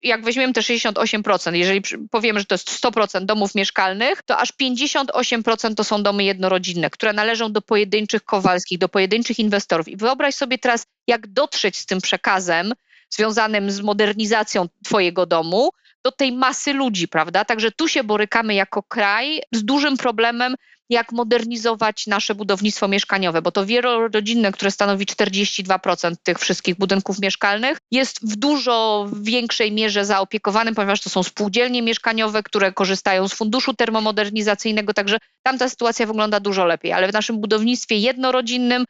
[0.04, 5.76] jak weźmiemy te 68%, jeżeli powiemy, że to jest 100% domów mieszkalnych, to aż 58%
[5.76, 9.88] to są domy jednorodzinne, które należą do pojedynczych Kowalskich, do pojedynczych inwestorów.
[9.88, 12.74] I wyobraź sobie teraz, jak dotrzeć z tym przekazem
[13.10, 15.70] związanym z modernizacją Twojego domu
[16.04, 17.46] do tej masy ludzi, prawda?
[17.46, 20.56] Także tu się borykamy jako kraj z dużym problemem
[20.90, 27.78] jak modernizować nasze budownictwo mieszkaniowe, bo to wielorodzinne, które stanowi 42% tych wszystkich budynków mieszkalnych,
[27.92, 33.74] jest w dużo większej mierze zaopiekowanym, ponieważ to są spółdzielnie mieszkaniowe, które korzystają z funduszu
[33.74, 38.86] termomodernizacyjnego, także tam ta sytuacja wygląda dużo lepiej, ale w naszym budownictwie jednorodzinnym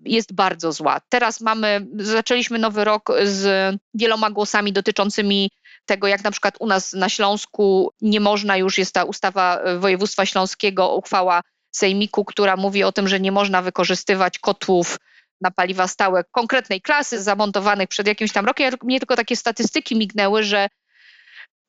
[0.00, 1.00] jest bardzo zła.
[1.08, 5.50] Teraz mamy, zaczęliśmy nowy rok z wieloma głosami dotyczącymi
[5.86, 9.78] tego, jak na przykład u nas na Śląsku nie można już, jest ta ustawa e,
[9.78, 14.98] województwa śląskiego, uchwała sejmiku, która mówi o tym, że nie można wykorzystywać kotłów
[15.40, 18.74] na paliwa stałe konkretnej klasy zamontowanych przed jakimś tam rokiem.
[18.82, 20.68] Mnie tylko takie statystyki mignęły, że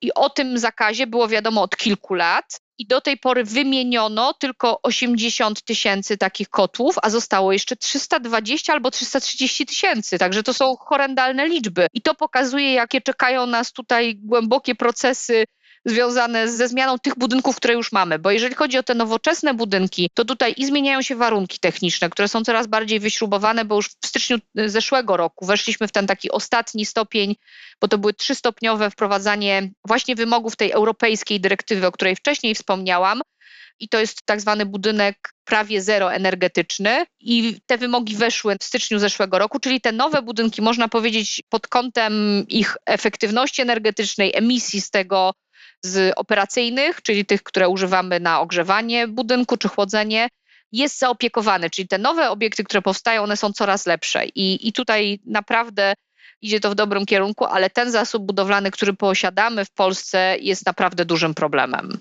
[0.01, 4.79] i o tym zakazie było wiadomo od kilku lat i do tej pory wymieniono tylko
[4.81, 10.17] 80 tysięcy takich kotłów, a zostało jeszcze 320 albo 330 tysięcy.
[10.17, 11.87] Także to są horrendalne liczby.
[11.93, 15.45] I to pokazuje, jakie czekają nas tutaj głębokie procesy
[15.87, 20.09] związane ze zmianą tych budynków, które już mamy, bo jeżeli chodzi o te nowoczesne budynki,
[20.13, 24.07] to tutaj i zmieniają się warunki techniczne, które są coraz bardziej wyśrubowane, bo już w
[24.07, 27.35] styczniu zeszłego roku weszliśmy w ten taki ostatni stopień,
[27.81, 33.21] bo to były trzystopniowe wprowadzanie właśnie wymogów tej europejskiej dyrektywy, o której wcześniej wspomniałam,
[33.79, 37.05] i to jest tak zwany budynek prawie zero energetyczny.
[37.19, 41.67] I te wymogi weszły w styczniu zeszłego roku, czyli te nowe budynki można powiedzieć pod
[41.67, 45.33] kątem ich efektywności energetycznej, emisji z tego
[45.83, 50.27] z operacyjnych, czyli tych, które używamy na ogrzewanie budynku czy chłodzenie,
[50.71, 55.19] jest zaopiekowany, czyli te nowe obiekty, które powstają, one są coraz lepsze i, i tutaj
[55.25, 55.93] naprawdę
[56.41, 61.05] idzie to w dobrym kierunku, ale ten zasób budowlany, który posiadamy w Polsce jest naprawdę
[61.05, 61.99] dużym problemem.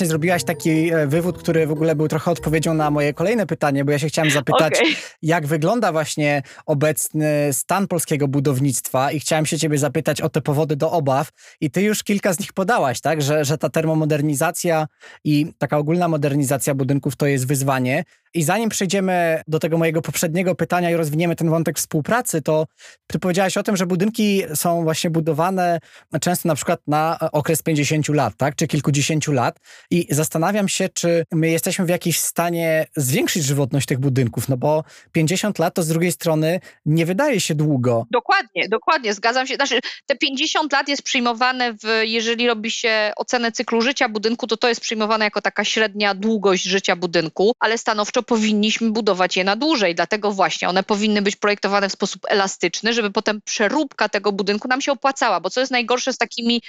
[0.00, 3.84] Właśnie zrobiłaś taki e, wywód, który w ogóle był trochę odpowiedzią na moje kolejne pytanie,
[3.84, 4.92] bo ja się chciałem zapytać, okay.
[5.22, 10.76] jak wygląda właśnie obecny stan polskiego budownictwa i chciałem się ciebie zapytać o te powody
[10.76, 14.86] do obaw i ty już kilka z nich podałaś, tak, że, że ta termomodernizacja
[15.24, 18.04] i taka ogólna modernizacja budynków to jest wyzwanie.
[18.34, 22.66] I zanim przejdziemy do tego mojego poprzedniego pytania i rozwiniemy ten wątek współpracy, to
[23.06, 25.78] ty powiedziałaś o tym, że budynki są właśnie budowane
[26.20, 29.58] często na przykład na okres 50 lat, tak, czy kilkudziesięciu lat.
[29.90, 34.84] I zastanawiam się, czy my jesteśmy w jakimś stanie zwiększyć żywotność tych budynków, no bo
[35.12, 38.06] 50 lat to z drugiej strony nie wydaje się długo.
[38.10, 39.54] Dokładnie, dokładnie, zgadzam się.
[39.54, 44.56] Znaczy, te 50 lat jest przyjmowane, w, jeżeli robi się ocenę cyklu życia budynku, to
[44.56, 49.56] to jest przyjmowane jako taka średnia długość życia budynku, ale stanowczo powinniśmy budować je na
[49.56, 54.68] dłużej, dlatego właśnie one powinny być projektowane w sposób elastyczny, żeby potem przeróbka tego budynku
[54.68, 56.62] nam się opłacała, bo co jest najgorsze z takimi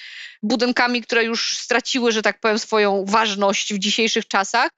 [0.44, 4.72] budynkami, które już straciły, że tak powiem, swoją ważność w dzisiejszych czasach,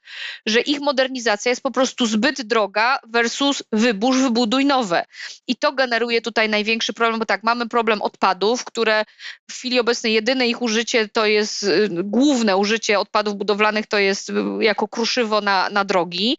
[0.46, 5.06] że ich modernizacja jest po prostu zbyt droga versus wybórz, wybuduj nowe.
[5.48, 9.06] I to generuje tutaj największy problem, bo tak, mamy problem odpadów, które
[9.50, 14.30] w chwili obecnej jedyne ich użycie to jest, y, główne użycie odpadów budowlanych to jest
[14.30, 16.38] y, jako kruszywo na, na drogi.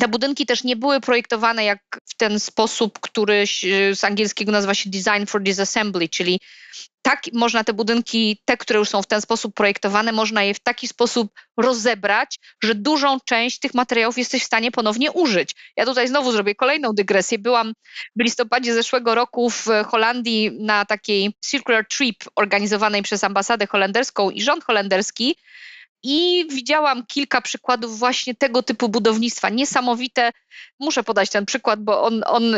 [0.00, 1.78] Te budynki też nie były projektowane jak
[2.10, 3.44] w ten sposób, który
[3.94, 6.40] z angielskiego nazywa się design for disassembly, czyli
[7.02, 10.60] tak można te budynki, te, które już są w ten sposób projektowane, można je w
[10.60, 15.54] taki sposób rozebrać, że dużą część tych materiałów jesteś w stanie ponownie użyć.
[15.76, 17.38] Ja tutaj znowu zrobię kolejną dygresję.
[17.38, 17.72] Byłam
[18.16, 24.42] w listopadzie zeszłego roku w Holandii na takiej circular trip organizowanej przez ambasadę holenderską i
[24.42, 25.36] rząd holenderski
[26.02, 29.48] i widziałam kilka przykładów właśnie tego typu budownictwa.
[29.48, 30.30] Niesamowite.
[30.80, 32.54] Muszę podać ten przykład, bo on, on,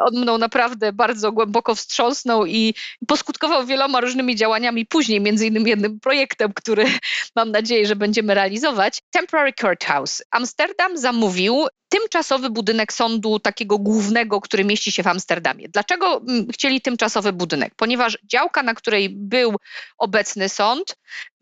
[0.00, 2.74] on mną naprawdę bardzo głęboko wstrząsnął i
[3.08, 6.84] poskutkował wieloma różnymi działaniami później, między innymi jednym projektem, który
[7.36, 8.98] mam nadzieję, że będziemy realizować.
[9.10, 10.22] Temporary Courthouse.
[10.30, 15.68] Amsterdam zamówił tymczasowy budynek sądu takiego głównego, który mieści się w Amsterdamie.
[15.68, 17.74] Dlaczego mm, chcieli tymczasowy budynek?
[17.76, 19.56] Ponieważ działka, na której był
[19.98, 20.96] obecny sąd,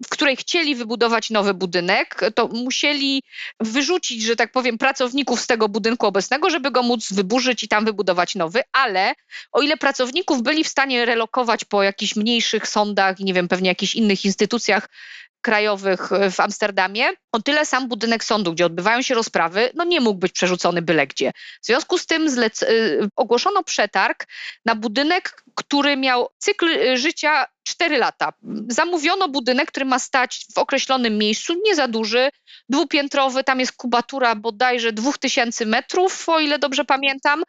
[0.05, 3.23] w której chcieli wybudować nowy budynek, to musieli
[3.61, 7.85] wyrzucić, że tak powiem, pracowników z tego budynku obecnego, żeby go móc wyburzyć i tam
[7.85, 9.15] wybudować nowy, ale
[9.53, 13.95] o ile pracowników byli w stanie relokować po jakichś mniejszych sądach nie wiem, pewnie jakichś
[13.95, 14.89] innych instytucjach
[15.45, 20.01] krajowych e, w Amsterdamie, o tyle sam budynek sądu, gdzie odbywają się rozprawy, no nie
[20.01, 21.33] mógł być przerzucony byle gdzie.
[21.63, 22.69] W związku z tym zlec- e,
[23.17, 24.27] ogłoszono przetarg
[24.65, 28.33] na budynek, który miał cykl e, życia 4 lata.
[28.69, 32.31] Zamówiono budynek, który ma stać w określonym miejscu, nie za duży,
[32.69, 37.43] dwupiętrowy, tam jest kubatura bodajże 2000 metrów, o ile dobrze pamiętam,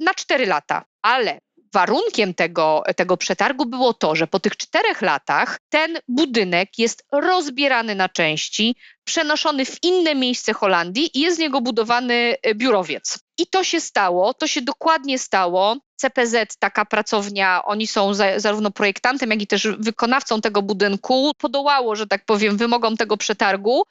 [0.00, 0.84] na 4 lata.
[1.02, 1.38] Ale
[1.72, 7.94] warunkiem tego, tego przetargu było to, że po tych czterech latach ten budynek jest rozbierany
[7.94, 8.76] na części,
[9.08, 13.18] przenoszony w inne miejsce Holandii i jest z niego budowany e, biurowiec.
[13.38, 15.76] I to się stało, to się dokładnie stało.
[15.96, 21.96] CPZ, taka pracownia, oni są za, zarówno projektantem, jak i też wykonawcą tego budynku, podołało,
[21.96, 23.82] że tak powiem, wymogom tego przetargu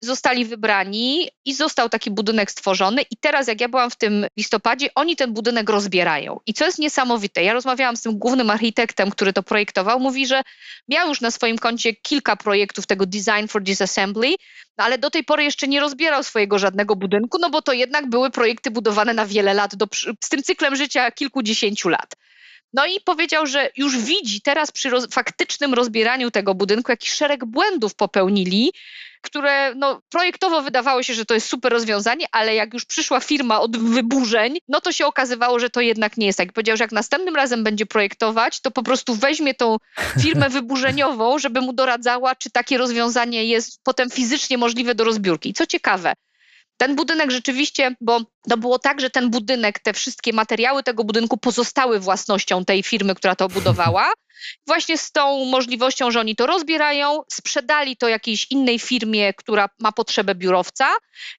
[0.00, 3.02] zostali wybrani i został taki budynek stworzony.
[3.02, 6.40] I teraz, jak ja byłam w tym listopadzie, oni ten budynek rozbierają.
[6.46, 10.42] I co jest niesamowite, ja rozmawiałam z tym głównym architektem, który to projektował, mówi, że
[10.88, 14.34] miał już na swoim koncie kilka projektów tego Design for Disassembly,
[14.78, 18.08] no ale do tej pory jeszcze nie rozbierał swojego żadnego budynku, no bo to jednak
[18.08, 19.86] były projekty budowane na wiele lat, do,
[20.24, 22.14] z tym cyklem życia kilkudziesięciu lat.
[22.72, 27.44] No i powiedział, że już widzi teraz przy roz, faktycznym rozbieraniu tego budynku, jakiś szereg
[27.44, 28.72] błędów popełnili,
[29.20, 33.60] które no, projektowo wydawało się, że to jest super rozwiązanie, ale jak już przyszła firma
[33.60, 36.52] od wyburzeń, no to się okazywało, że to jednak nie jest tak.
[36.52, 39.76] Powiedział, że jak następnym razem będzie projektować, to po prostu weźmie tą
[40.22, 45.48] firmę wyburzeniową, żeby mu doradzała, czy takie rozwiązanie jest potem fizycznie możliwe do rozbiórki.
[45.50, 46.14] I co ciekawe,
[46.78, 51.36] Ten budynek rzeczywiście, bo to było tak, że ten budynek, te wszystkie materiały tego budynku
[51.36, 54.12] pozostały własnością tej firmy, która to budowała.
[54.66, 59.92] Właśnie z tą możliwością, że oni to rozbierają, sprzedali to jakiejś innej firmie, która ma
[59.92, 60.86] potrzebę biurowca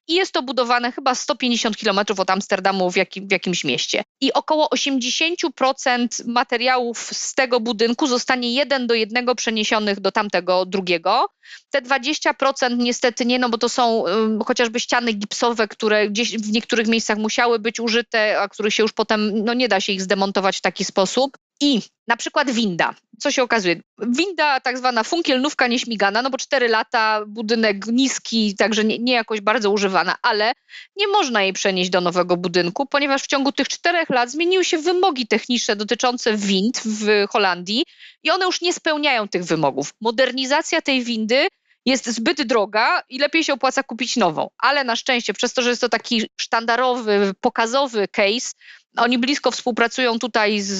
[0.08, 4.02] i jest to budowane chyba 150 kilometrów od Amsterdamu w, jakim, w jakimś mieście.
[4.20, 11.26] I około 80% materiałów z tego budynku zostanie jeden do jednego przeniesionych do tamtego drugiego.
[11.70, 15.29] Te 20% niestety nie, no bo to są um, chociażby ściany gipsowe,
[15.70, 19.68] które gdzieś w niektórych miejscach musiały być użyte, a których się już potem, no nie
[19.68, 21.38] da się ich zdemontować w taki sposób.
[21.60, 22.94] I na przykład winda.
[23.20, 23.80] Co się okazuje?
[23.98, 29.40] Winda tak zwana funkielnówka nieśmigana, no bo 4 lata, budynek niski, także nie, nie, jakoś
[29.40, 30.52] bardzo używana, ale
[30.96, 34.78] nie można jej przenieść do nowego budynku, ponieważ w ciągu tych 4 lat zmieniły się
[34.78, 37.84] wymogi techniczne dotyczące wind w Holandii
[38.22, 39.94] i one już nie spełniają tych wymogów.
[40.00, 41.48] Modernizacja tej windy
[41.86, 44.50] jest zbyt droga i lepiej się opłaca kupić nową.
[44.58, 48.50] Ale na szczęście, przez to, że jest to taki sztandarowy, pokazowy case,
[48.96, 50.78] oni blisko współpracują tutaj z,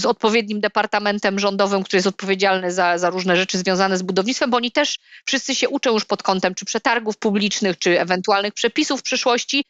[0.00, 4.56] z odpowiednim departamentem rządowym, który jest odpowiedzialny za, za różne rzeczy związane z budownictwem, bo
[4.56, 9.02] oni też wszyscy się uczą już pod kątem czy przetargów publicznych, czy ewentualnych przepisów w
[9.02, 9.64] przyszłości.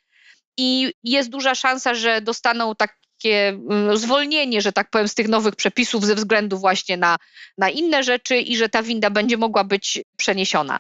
[0.57, 2.75] I jest duża szansa, że dostaną
[3.23, 7.17] takie mm, zwolnienie, że tak powiem, z tych nowych przepisów ze względu właśnie na,
[7.59, 10.79] na inne rzeczy i że ta winda będzie mogła być przeniesiona.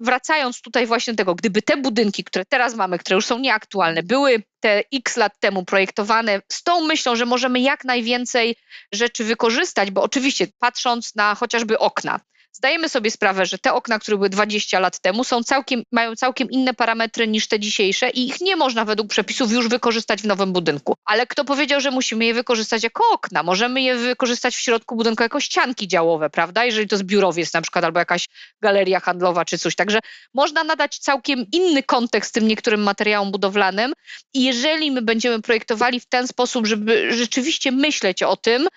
[0.00, 4.02] Wracając tutaj właśnie do tego, gdyby te budynki, które teraz mamy, które już są nieaktualne,
[4.02, 8.56] były te x lat temu projektowane z tą myślą, że możemy jak najwięcej
[8.92, 12.20] rzeczy wykorzystać, bo oczywiście patrząc na chociażby okna,
[12.56, 16.50] zdajemy sobie sprawę, że te okna, które były 20 lat temu, są całkiem, mają całkiem
[16.50, 20.52] inne parametry niż te dzisiejsze i ich nie można według przepisów już wykorzystać w nowym
[20.52, 20.94] budynku.
[21.04, 23.42] Ale kto powiedział, że musimy je wykorzystać jako okna?
[23.42, 26.64] Możemy je wykorzystać w środku budynku jako ścianki działowe, prawda?
[26.64, 28.26] Jeżeli to jest biurowiec na przykład albo jakaś
[28.62, 29.74] galeria handlowa czy coś.
[29.74, 29.98] Także
[30.34, 33.92] można nadać całkiem inny kontekst tym niektórym materiałom budowlanym
[34.34, 38.68] i jeżeli my będziemy projektowali w ten sposób, żeby rzeczywiście myśleć o tym,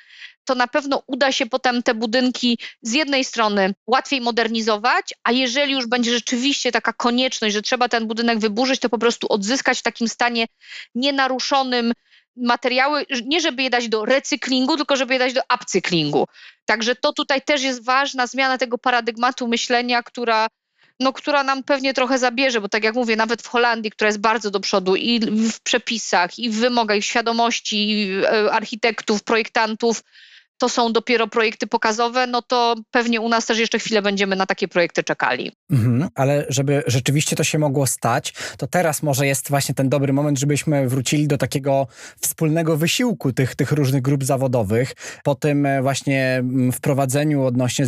[0.49, 5.73] to na pewno uda się potem te budynki z jednej strony łatwiej modernizować, a jeżeli
[5.73, 9.81] już będzie rzeczywiście taka konieczność, że trzeba ten budynek wyburzyć, to po prostu odzyskać w
[9.81, 10.47] takim stanie
[10.95, 11.93] nienaruszonym
[12.35, 16.25] materiały, nie żeby je dać do recyklingu, tylko żeby je dać do upcyklingu.
[16.65, 20.47] Także to tutaj też jest ważna zmiana tego paradygmatu myślenia, która
[20.99, 24.19] no, która nam pewnie trochę zabierze, bo tak jak mówię, nawet w Holandii, która jest
[24.19, 25.19] bardzo do przodu i
[25.51, 30.03] w przepisach, i w wymogach, i w świadomości e, architektów, projektantów,
[30.59, 34.45] to są dopiero projekty pokazowe, no to pewnie u nas też jeszcze chwilę będziemy na
[34.45, 35.51] takie projekty czekali.
[35.71, 40.13] Mhm, ale żeby rzeczywiście to się mogło stać, to teraz może jest właśnie ten dobry
[40.13, 41.87] moment, żebyśmy wrócili do takiego
[42.21, 44.93] wspólnego wysiłku tych, tych różnych grup zawodowych
[45.23, 47.85] po tym e, właśnie mm, wprowadzeniu odnośnie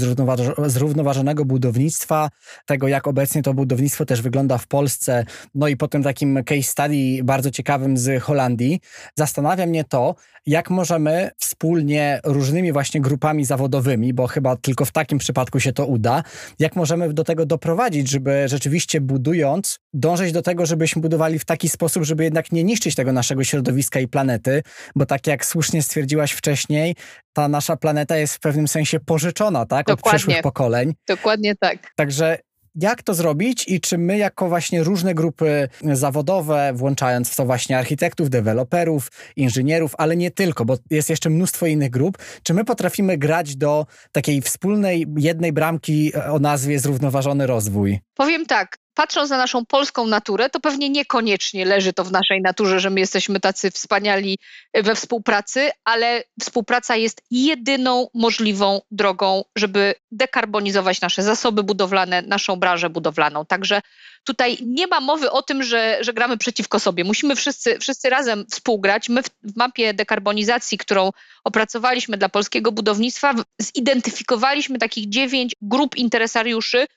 [0.66, 2.30] zrównoważonego budownictwa,
[2.66, 6.64] tego jak obecnie to budownictwo też wygląda w Polsce, no i po tym takim case
[6.64, 8.80] study bardzo ciekawym z Holandii.
[9.16, 10.16] Zastanawia mnie to,
[10.46, 15.86] jak możemy wspólnie różnymi właśnie grupami zawodowymi, bo chyba tylko w takim przypadku się to
[15.86, 16.24] uda,
[16.60, 21.70] jak możemy do tego doprowadzić, żeby rzeczywiście budując, dążyć do tego, żebyśmy budowali w taki
[21.70, 24.64] sposób, żeby jednak nie niszczyć tego naszego środowiska i planety,
[24.96, 26.96] bo tak jak słusznie stwierdziłaś wcześniej,
[27.34, 29.90] ta nasza planeta jest w pewnym sensie pożyczona, tak?
[29.90, 30.18] Od Dokładnie.
[30.20, 30.94] przyszłych pokoleń.
[31.08, 31.92] Dokładnie tak.
[31.96, 32.38] Także
[32.76, 37.78] jak to zrobić i czy my, jako właśnie różne grupy zawodowe, włączając w to właśnie
[37.78, 43.18] architektów, deweloperów, inżynierów, ale nie tylko, bo jest jeszcze mnóstwo innych grup, czy my potrafimy
[43.18, 48.00] grać do takiej wspólnej jednej bramki o nazwie zrównoważony rozwój?
[48.16, 52.80] Powiem tak, patrząc na naszą polską naturę, to pewnie niekoniecznie leży to w naszej naturze,
[52.80, 54.38] że my jesteśmy tacy wspaniali
[54.74, 62.90] we współpracy, ale współpraca jest jedyną możliwą drogą, żeby dekarbonizować nasze zasoby budowlane, naszą branżę
[62.90, 63.46] budowlaną.
[63.46, 63.82] Także
[64.24, 67.04] tutaj nie ma mowy o tym, że, że gramy przeciwko sobie.
[67.04, 69.10] Musimy wszyscy, wszyscy razem współgrać.
[69.10, 71.12] My w, w mapie dekarbonizacji, którą
[71.44, 76.88] opracowaliśmy dla polskiego budownictwa, zidentyfikowaliśmy takich dziewięć grup interesariuszy,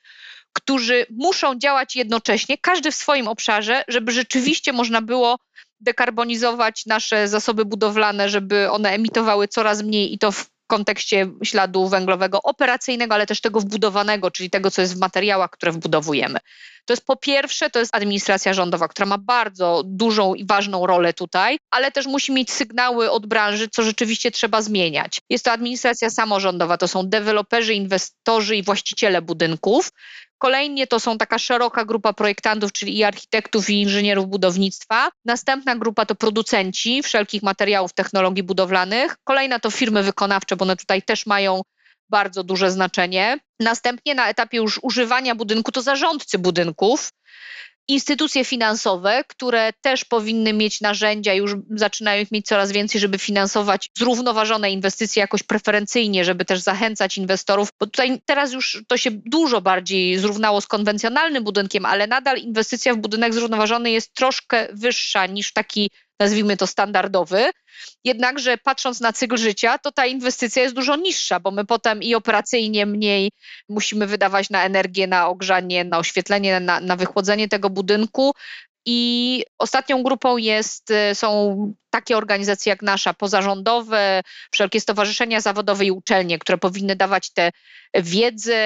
[0.54, 5.38] którzy muszą działać jednocześnie, każdy w swoim obszarze, żeby rzeczywiście można było
[5.80, 12.42] dekarbonizować nasze zasoby budowlane, żeby one emitowały coraz mniej i to w kontekście śladu węglowego
[12.42, 16.38] operacyjnego, ale też tego wbudowanego, czyli tego, co jest w materiałach, które wbudowujemy.
[16.84, 21.12] To jest po pierwsze, to jest administracja rządowa, która ma bardzo dużą i ważną rolę
[21.12, 25.20] tutaj, ale też musi mieć sygnały od branży, co rzeczywiście trzeba zmieniać.
[25.30, 29.90] Jest to administracja samorządowa, to są deweloperzy, inwestorzy i właściciele budynków,
[30.44, 35.08] Kolejnie to są taka szeroka grupa projektantów, czyli i architektów, i inżynierów budownictwa.
[35.24, 39.16] Następna grupa to producenci wszelkich materiałów, technologii budowlanych.
[39.24, 41.60] Kolejna to firmy wykonawcze, bo one tutaj też mają
[42.08, 43.38] bardzo duże znaczenie.
[43.60, 47.10] Następnie na etapie już używania budynku to zarządcy budynków,
[47.88, 53.90] instytucje finansowe, które też powinny mieć narzędzia, już zaczynają ich mieć coraz więcej, żeby finansować
[53.98, 59.60] zrównoważone inwestycje jakoś preferencyjnie, żeby też zachęcać inwestorów, bo tutaj teraz już to się dużo
[59.60, 65.52] bardziej zrównało z konwencjonalnym budynkiem, ale nadal inwestycja w budynek zrównoważony jest troszkę wyższa niż
[65.52, 65.90] taki
[66.20, 67.50] nazwijmy to standardowy.
[68.04, 72.14] Jednakże patrząc na cykl życia, to ta inwestycja jest dużo niższa, bo my potem i
[72.14, 73.30] operacyjnie mniej
[73.68, 78.32] musimy wydawać na energię, na ogrzanie, na oświetlenie, na, na wychłodzenie tego budynku.
[78.86, 81.56] I ostatnią grupą jest, y, są
[81.90, 84.22] takie organizacje jak nasza, pozarządowe,
[84.52, 87.50] wszelkie stowarzyszenia zawodowe i uczelnie, które powinny dawać tę
[87.94, 88.56] wiedzę,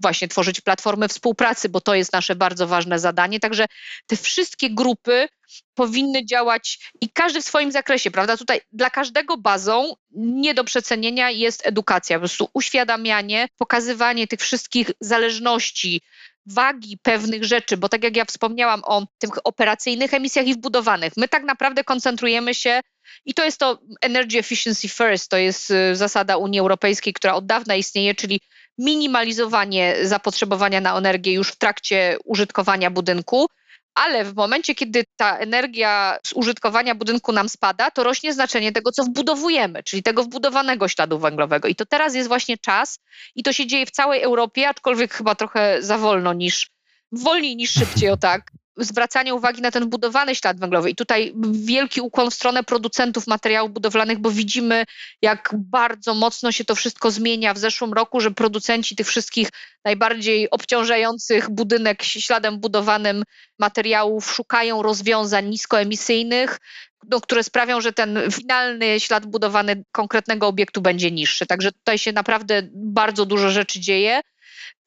[0.00, 3.40] właśnie tworzyć platformy współpracy, bo to jest nasze bardzo ważne zadanie.
[3.40, 3.66] Także
[4.06, 5.28] te wszystkie grupy
[5.74, 8.36] powinny działać i każdy w swoim zakresie, prawda?
[8.36, 14.90] Tutaj dla każdego bazą nie do przecenienia jest edukacja, po prostu uświadamianie, pokazywanie tych wszystkich
[15.00, 16.00] zależności,
[16.46, 21.28] wagi pewnych rzeczy, bo tak jak ja wspomniałam o tych operacyjnych emisjach i wbudowanych, my
[21.28, 22.80] tak naprawdę koncentrujemy się
[23.24, 27.46] i to jest to Energy Efficiency First, to jest y, zasada Unii Europejskiej, która od
[27.46, 28.40] dawna istnieje, czyli
[28.78, 33.46] minimalizowanie zapotrzebowania na energię już w trakcie użytkowania budynku
[33.96, 38.92] ale w momencie, kiedy ta energia z użytkowania budynku nam spada, to rośnie znaczenie tego,
[38.92, 41.68] co wbudowujemy, czyli tego wbudowanego śladu węglowego.
[41.68, 42.98] I to teraz jest właśnie czas
[43.34, 46.70] i to się dzieje w całej Europie, aczkolwiek chyba trochę za wolno niż,
[47.12, 50.90] wolniej niż szybciej, o tak zwracania uwagi na ten budowany ślad węglowy.
[50.90, 54.84] I tutaj wielki ukłon w stronę producentów materiałów budowlanych, bo widzimy,
[55.22, 59.48] jak bardzo mocno się to wszystko zmienia w zeszłym roku, że producenci tych wszystkich
[59.84, 63.22] najbardziej obciążających budynek śladem budowanym
[63.58, 66.58] materiałów szukają rozwiązań niskoemisyjnych,
[67.10, 71.46] no, które sprawią, że ten finalny ślad budowany konkretnego obiektu będzie niższy.
[71.46, 74.20] Także tutaj się naprawdę bardzo dużo rzeczy dzieje.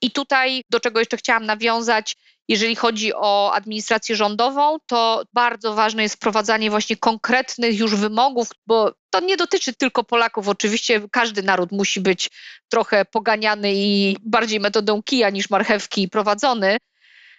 [0.02, 2.16] I tutaj, do czego jeszcze chciałam nawiązać,
[2.50, 8.94] jeżeli chodzi o administrację rządową, to bardzo ważne jest wprowadzanie właśnie konkretnych już wymogów, bo
[9.10, 10.48] to nie dotyczy tylko Polaków.
[10.48, 12.30] Oczywiście każdy naród musi być
[12.70, 16.78] trochę poganiany i bardziej metodą kija niż marchewki prowadzony,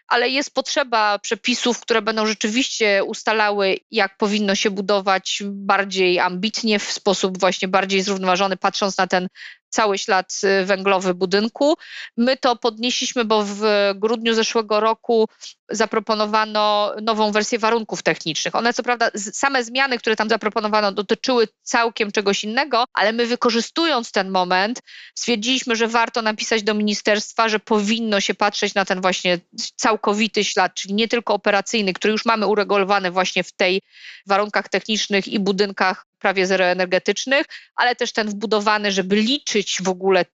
[0.09, 6.93] ale jest potrzeba przepisów, które będą rzeczywiście ustalały, jak powinno się budować bardziej ambitnie, w
[6.93, 9.29] sposób właśnie bardziej zrównoważony, patrząc na ten
[9.71, 11.75] cały ślad y, węglowy budynku.
[12.17, 13.63] My to podnieśliśmy, bo w
[13.95, 15.29] grudniu zeszłego roku
[15.71, 18.55] zaproponowano nową wersję warunków technicznych.
[18.55, 24.13] One co prawda, same zmiany, które tam zaproponowano, dotyczyły całkiem czegoś innego, ale my wykorzystując
[24.13, 24.81] ten moment,
[25.15, 29.39] stwierdziliśmy, że warto napisać do ministerstwa, że powinno się patrzeć na ten właśnie
[29.77, 33.83] całkowity ślad, czyli nie tylko operacyjny, który już mamy uregulowany właśnie w tej
[34.27, 37.47] warunkach technicznych i budynkach prawie zeroenergetycznych,
[37.77, 40.25] ale też ten wbudowany, żeby liczyć w ogóle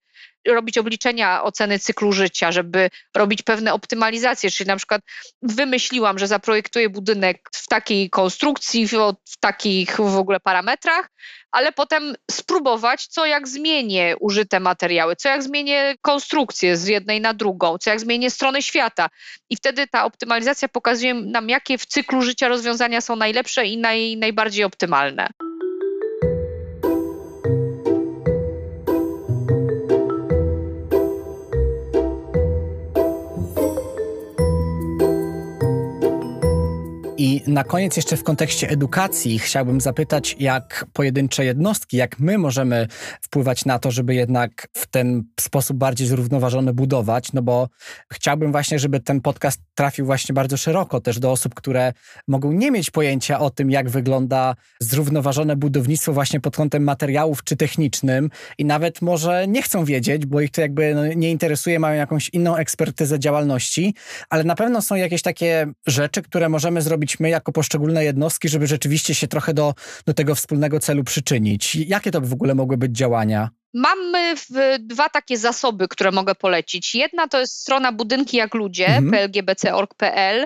[0.52, 5.02] robić obliczenia oceny cyklu życia, żeby robić pewne optymalizacje, czyli na przykład
[5.42, 11.10] wymyśliłam, że zaprojektuję budynek w takiej konstrukcji, w, takich w ogóle parametrach,
[11.50, 17.34] ale potem spróbować, co jak zmienię użyte materiały, co jak zmienię konstrukcję z jednej na
[17.34, 19.08] drugą, co jak zmienię stronę świata.
[19.50, 24.16] I wtedy ta optymalizacja pokazuje nam, jakie w cyklu życia rozwiązania są najlepsze i naj,
[24.16, 25.28] najbardziej optymalne.
[37.46, 42.88] Na koniec jeszcze w kontekście edukacji chciałbym zapytać, jak pojedyncze jednostki, jak my możemy
[43.22, 47.68] wpływać na to, żeby jednak w ten sposób bardziej zrównoważony budować, no bo
[48.12, 51.92] chciałbym właśnie, żeby ten podcast trafił właśnie bardzo szeroko też do osób, które
[52.28, 57.56] mogą nie mieć pojęcia o tym, jak wygląda zrównoważone budownictwo właśnie pod kątem materiałów czy
[57.56, 61.96] technicznym i nawet może nie chcą wiedzieć, bo ich to jakby no, nie interesuje, mają
[61.98, 63.94] jakąś inną ekspertyzę działalności,
[64.30, 68.66] ale na pewno są jakieś takie rzeczy, które możemy zrobić my jako poszczególne jednostki, żeby
[68.66, 69.74] rzeczywiście się trochę do,
[70.06, 71.74] do tego wspólnego celu przyczynić?
[71.74, 73.50] Jakie to w ogóle mogły być działania?
[73.74, 74.34] Mamy
[74.78, 76.94] dwa takie zasoby, które mogę polecić.
[76.94, 79.10] Jedna to jest strona Budynki jak Ludzie, mhm.
[79.10, 80.44] plgbc.org.pl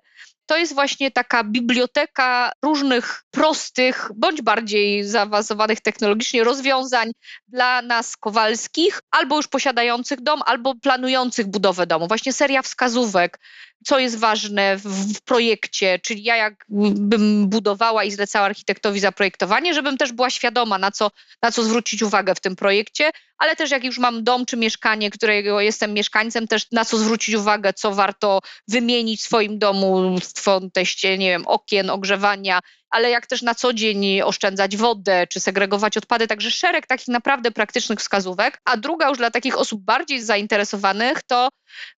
[0.51, 7.11] to jest właśnie taka biblioteka różnych prostych, bądź bardziej zaawansowanych technologicznie rozwiązań
[7.49, 12.09] dla nas kowalskich, albo już posiadających dom, albo planujących budowę domu.
[12.09, 13.39] Właśnie seria wskazówek,
[13.87, 19.97] co jest ważne w, w projekcie, czyli ja jakbym budowała i zlecała architektowi zaprojektowanie, żebym
[19.97, 21.11] też była świadoma, na co,
[21.43, 23.11] na co zwrócić uwagę w tym projekcie,
[23.41, 27.35] ale też jak już mam dom czy mieszkanie, którego jestem mieszkańcem, też na co zwrócić
[27.35, 32.61] uwagę, co warto wymienić w swoim domu w kontekście, nie wiem, okien, ogrzewania,
[32.91, 37.51] ale jak też na co dzień oszczędzać wodę, czy segregować odpady, także szereg takich naprawdę
[37.51, 38.61] praktycznych wskazówek.
[38.65, 41.49] A druga już dla takich osób bardziej zainteresowanych to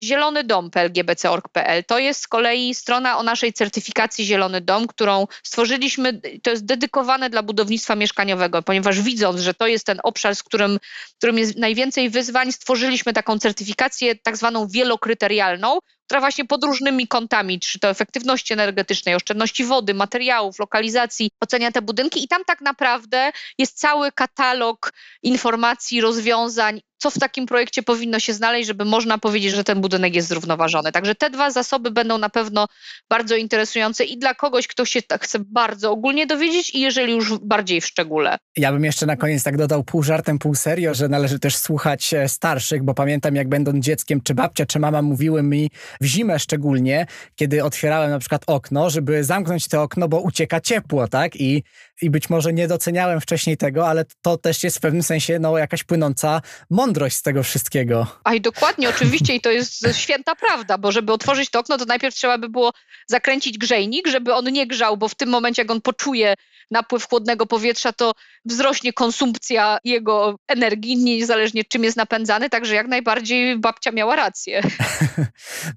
[0.03, 1.83] Zielony Dom lgbc.org.pl.
[1.83, 6.21] To jest z kolei strona o naszej certyfikacji Zielony Dom, którą stworzyliśmy.
[6.43, 10.79] To jest dedykowane dla budownictwa mieszkaniowego, ponieważ widząc, że to jest ten obszar, z którym,
[11.17, 15.79] którym jest najwięcej wyzwań, stworzyliśmy taką certyfikację tak zwaną wielokryterialną,
[16.11, 21.81] która właśnie pod różnymi kątami, czy to efektywności energetycznej, oszczędności wody, materiałów, lokalizacji, ocenia te
[21.81, 24.93] budynki i tam tak naprawdę jest cały katalog
[25.23, 30.15] informacji, rozwiązań co w takim projekcie powinno się znaleźć, żeby można powiedzieć, że ten budynek
[30.15, 30.91] jest zrównoważony.
[30.91, 32.67] Także te dwa zasoby będą na pewno
[33.09, 37.37] bardzo interesujące i dla kogoś, kto się tak chce bardzo ogólnie dowiedzieć i jeżeli już
[37.37, 38.37] bardziej w szczególe.
[38.57, 42.13] Ja bym jeszcze na koniec tak dodał pół żartem, pół serio, że należy też słuchać
[42.13, 45.69] e, starszych, bo pamiętam jak będąc dzieckiem, czy babcia, czy mama mówiły mi
[46.01, 51.07] w zimę szczególnie, kiedy otwierałem na przykład okno, żeby zamknąć to okno, bo ucieka ciepło,
[51.07, 51.35] tak?
[51.35, 51.63] I,
[52.01, 55.57] i być może nie doceniałem wcześniej tego, ale to też jest w pewnym sensie no,
[55.57, 58.07] jakaś płynąca mądrość mądrość z tego wszystkiego.
[58.23, 61.85] A i dokładnie, oczywiście, i to jest święta prawda, bo żeby otworzyć to okno, to
[61.85, 62.71] najpierw trzeba by było
[63.07, 66.35] zakręcić grzejnik, żeby on nie grzał, bo w tym momencie, jak on poczuje
[66.71, 68.11] napływ chłodnego powietrza, to
[68.45, 74.61] wzrośnie konsumpcja jego energii, niezależnie czym jest napędzany, także jak najbardziej babcia miała rację.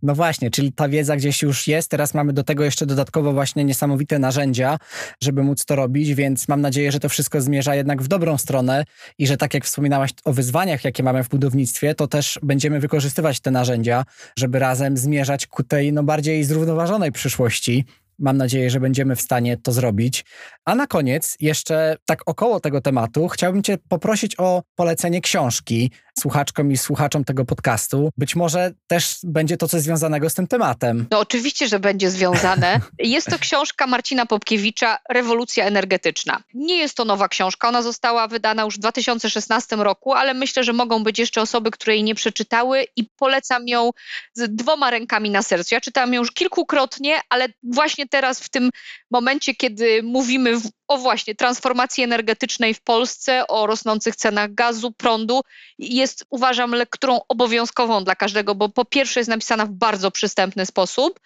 [0.03, 3.65] No właśnie, czyli ta wiedza gdzieś już jest, teraz mamy do tego jeszcze dodatkowo właśnie
[3.65, 4.79] niesamowite narzędzia,
[5.23, 8.85] żeby móc to robić, więc mam nadzieję, że to wszystko zmierza jednak w dobrą stronę
[9.19, 13.41] i że tak jak wspominałaś o wyzwaniach, jakie mamy w budownictwie, to też będziemy wykorzystywać
[13.41, 14.05] te narzędzia,
[14.39, 17.85] żeby razem zmierzać ku tej no, bardziej zrównoważonej przyszłości.
[18.19, 20.25] Mam nadzieję, że będziemy w stanie to zrobić.
[20.65, 26.73] A na koniec, jeszcze tak około tego tematu, chciałbym Cię poprosić o polecenie książki słuchaczkom
[26.73, 28.11] i słuchaczom tego podcastu.
[28.17, 31.07] Być może też będzie to coś związanego z tym tematem.
[31.11, 32.81] No oczywiście, że będzie związane.
[32.99, 36.43] Jest to książka Marcina Popkiewicza Rewolucja energetyczna.
[36.55, 40.73] Nie jest to nowa książka, ona została wydana już w 2016 roku, ale myślę, że
[40.73, 43.91] mogą być jeszcze osoby, które jej nie przeczytały i polecam ją
[44.35, 45.75] z dwoma rękami na sercu.
[45.75, 48.71] Ja czytałam ją już kilkukrotnie, ale właśnie teraz w tym
[49.11, 55.41] momencie, kiedy mówimy w, o właśnie transformacji energetycznej w Polsce, o rosnących cenach gazu, prądu,
[55.79, 61.21] jest uważam lekturą obowiązkową dla każdego, bo po pierwsze jest napisana w bardzo przystępny sposób,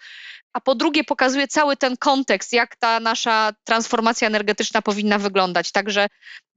[0.53, 5.71] a po drugie pokazuje cały ten kontekst, jak ta nasza transformacja energetyczna powinna wyglądać.
[5.71, 6.07] Także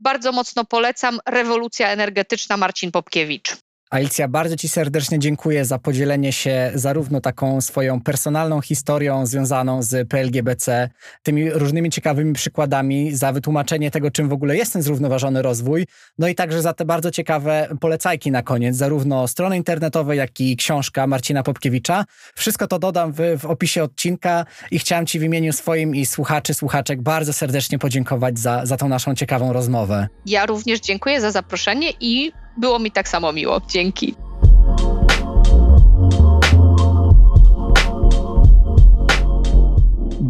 [0.00, 3.56] bardzo mocno polecam Rewolucja energetyczna Marcin Popkiewicz.
[3.92, 10.08] Alicja, bardzo Ci serdecznie dziękuję za podzielenie się zarówno taką swoją personalną historią związaną z
[10.08, 10.90] PLGBC,
[11.22, 15.86] tymi różnymi ciekawymi przykładami, za wytłumaczenie tego, czym w ogóle jest ten zrównoważony rozwój,
[16.18, 20.56] no i także za te bardzo ciekawe polecajki na koniec, zarówno strony internetowe, jak i
[20.56, 22.04] książka Marcina Popkiewicza.
[22.34, 26.54] Wszystko to dodam w, w opisie odcinka i chciałem Ci w imieniu swoim i słuchaczy,
[26.54, 30.08] słuchaczek bardzo serdecznie podziękować za, za tą naszą ciekawą rozmowę.
[30.26, 33.60] Ja również dziękuję za zaproszenie i było mi tak samo miło.
[33.68, 34.14] Dzięki.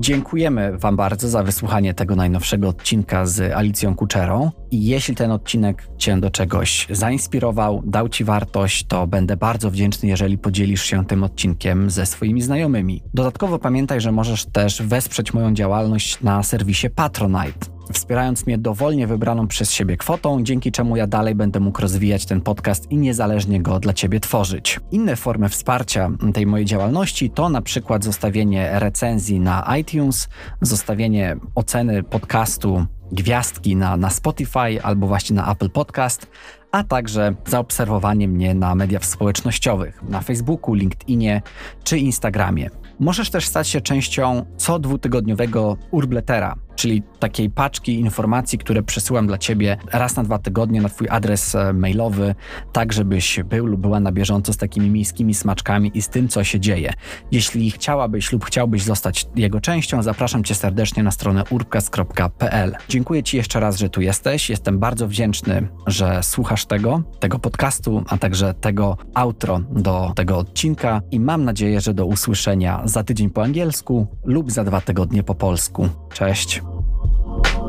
[0.03, 4.51] Dziękujemy Wam bardzo za wysłuchanie tego najnowszego odcinka z Alicją Kuczerą.
[4.71, 10.09] I jeśli ten odcinek Cię do czegoś zainspirował, dał Ci wartość, to będę bardzo wdzięczny,
[10.09, 13.03] jeżeli podzielisz się tym odcinkiem ze swoimi znajomymi.
[13.15, 19.49] Dodatkowo pamiętaj, że możesz też wesprzeć moją działalność na serwisie Patronite wspierając mnie dowolnie wybraną
[19.49, 23.81] przez siebie kwotą, dzięki czemu ja dalej będę mógł rozwijać ten podcast i niezależnie go
[23.81, 24.81] dla Ciebie tworzyć.
[24.91, 30.29] Inne formy wsparcia tej mojej działalności to na przykład zostawienie recenzji na iTunes,
[30.61, 36.27] zostawienie oceny podcastu gwiazdki na, na Spotify albo właśnie na Apple Podcast,
[36.73, 41.43] a także zaobserwowanie mnie na mediach społecznościowych, na Facebooku, LinkedInie
[41.85, 42.71] czy Instagramie.
[43.01, 49.39] Możesz też stać się częścią co dwutygodniowego Urbletera, czyli takiej paczki informacji, które przesyłam dla
[49.39, 52.35] Ciebie raz na dwa tygodnie na Twój adres e, mailowy,
[52.73, 56.45] tak żebyś był lub była na bieżąco z takimi miejskimi smaczkami i z tym, co
[56.45, 56.93] się dzieje.
[57.31, 62.77] Jeśli chciałabyś lub chciałbyś zostać jego częścią, zapraszam Cię serdecznie na stronę urbcast.pl.
[62.89, 64.51] Dziękuję Ci jeszcze raz, że tu jesteś.
[64.51, 71.01] Jestem bardzo wdzięczny, że słuchasz tego, tego podcastu, a także tego outro do tego odcinka
[71.11, 75.35] i mam nadzieję, że do usłyszenia za tydzień po angielsku lub za dwa tygodnie po
[75.35, 75.89] polsku.
[76.15, 76.72] Cześć!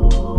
[0.04, 0.33] Whoa.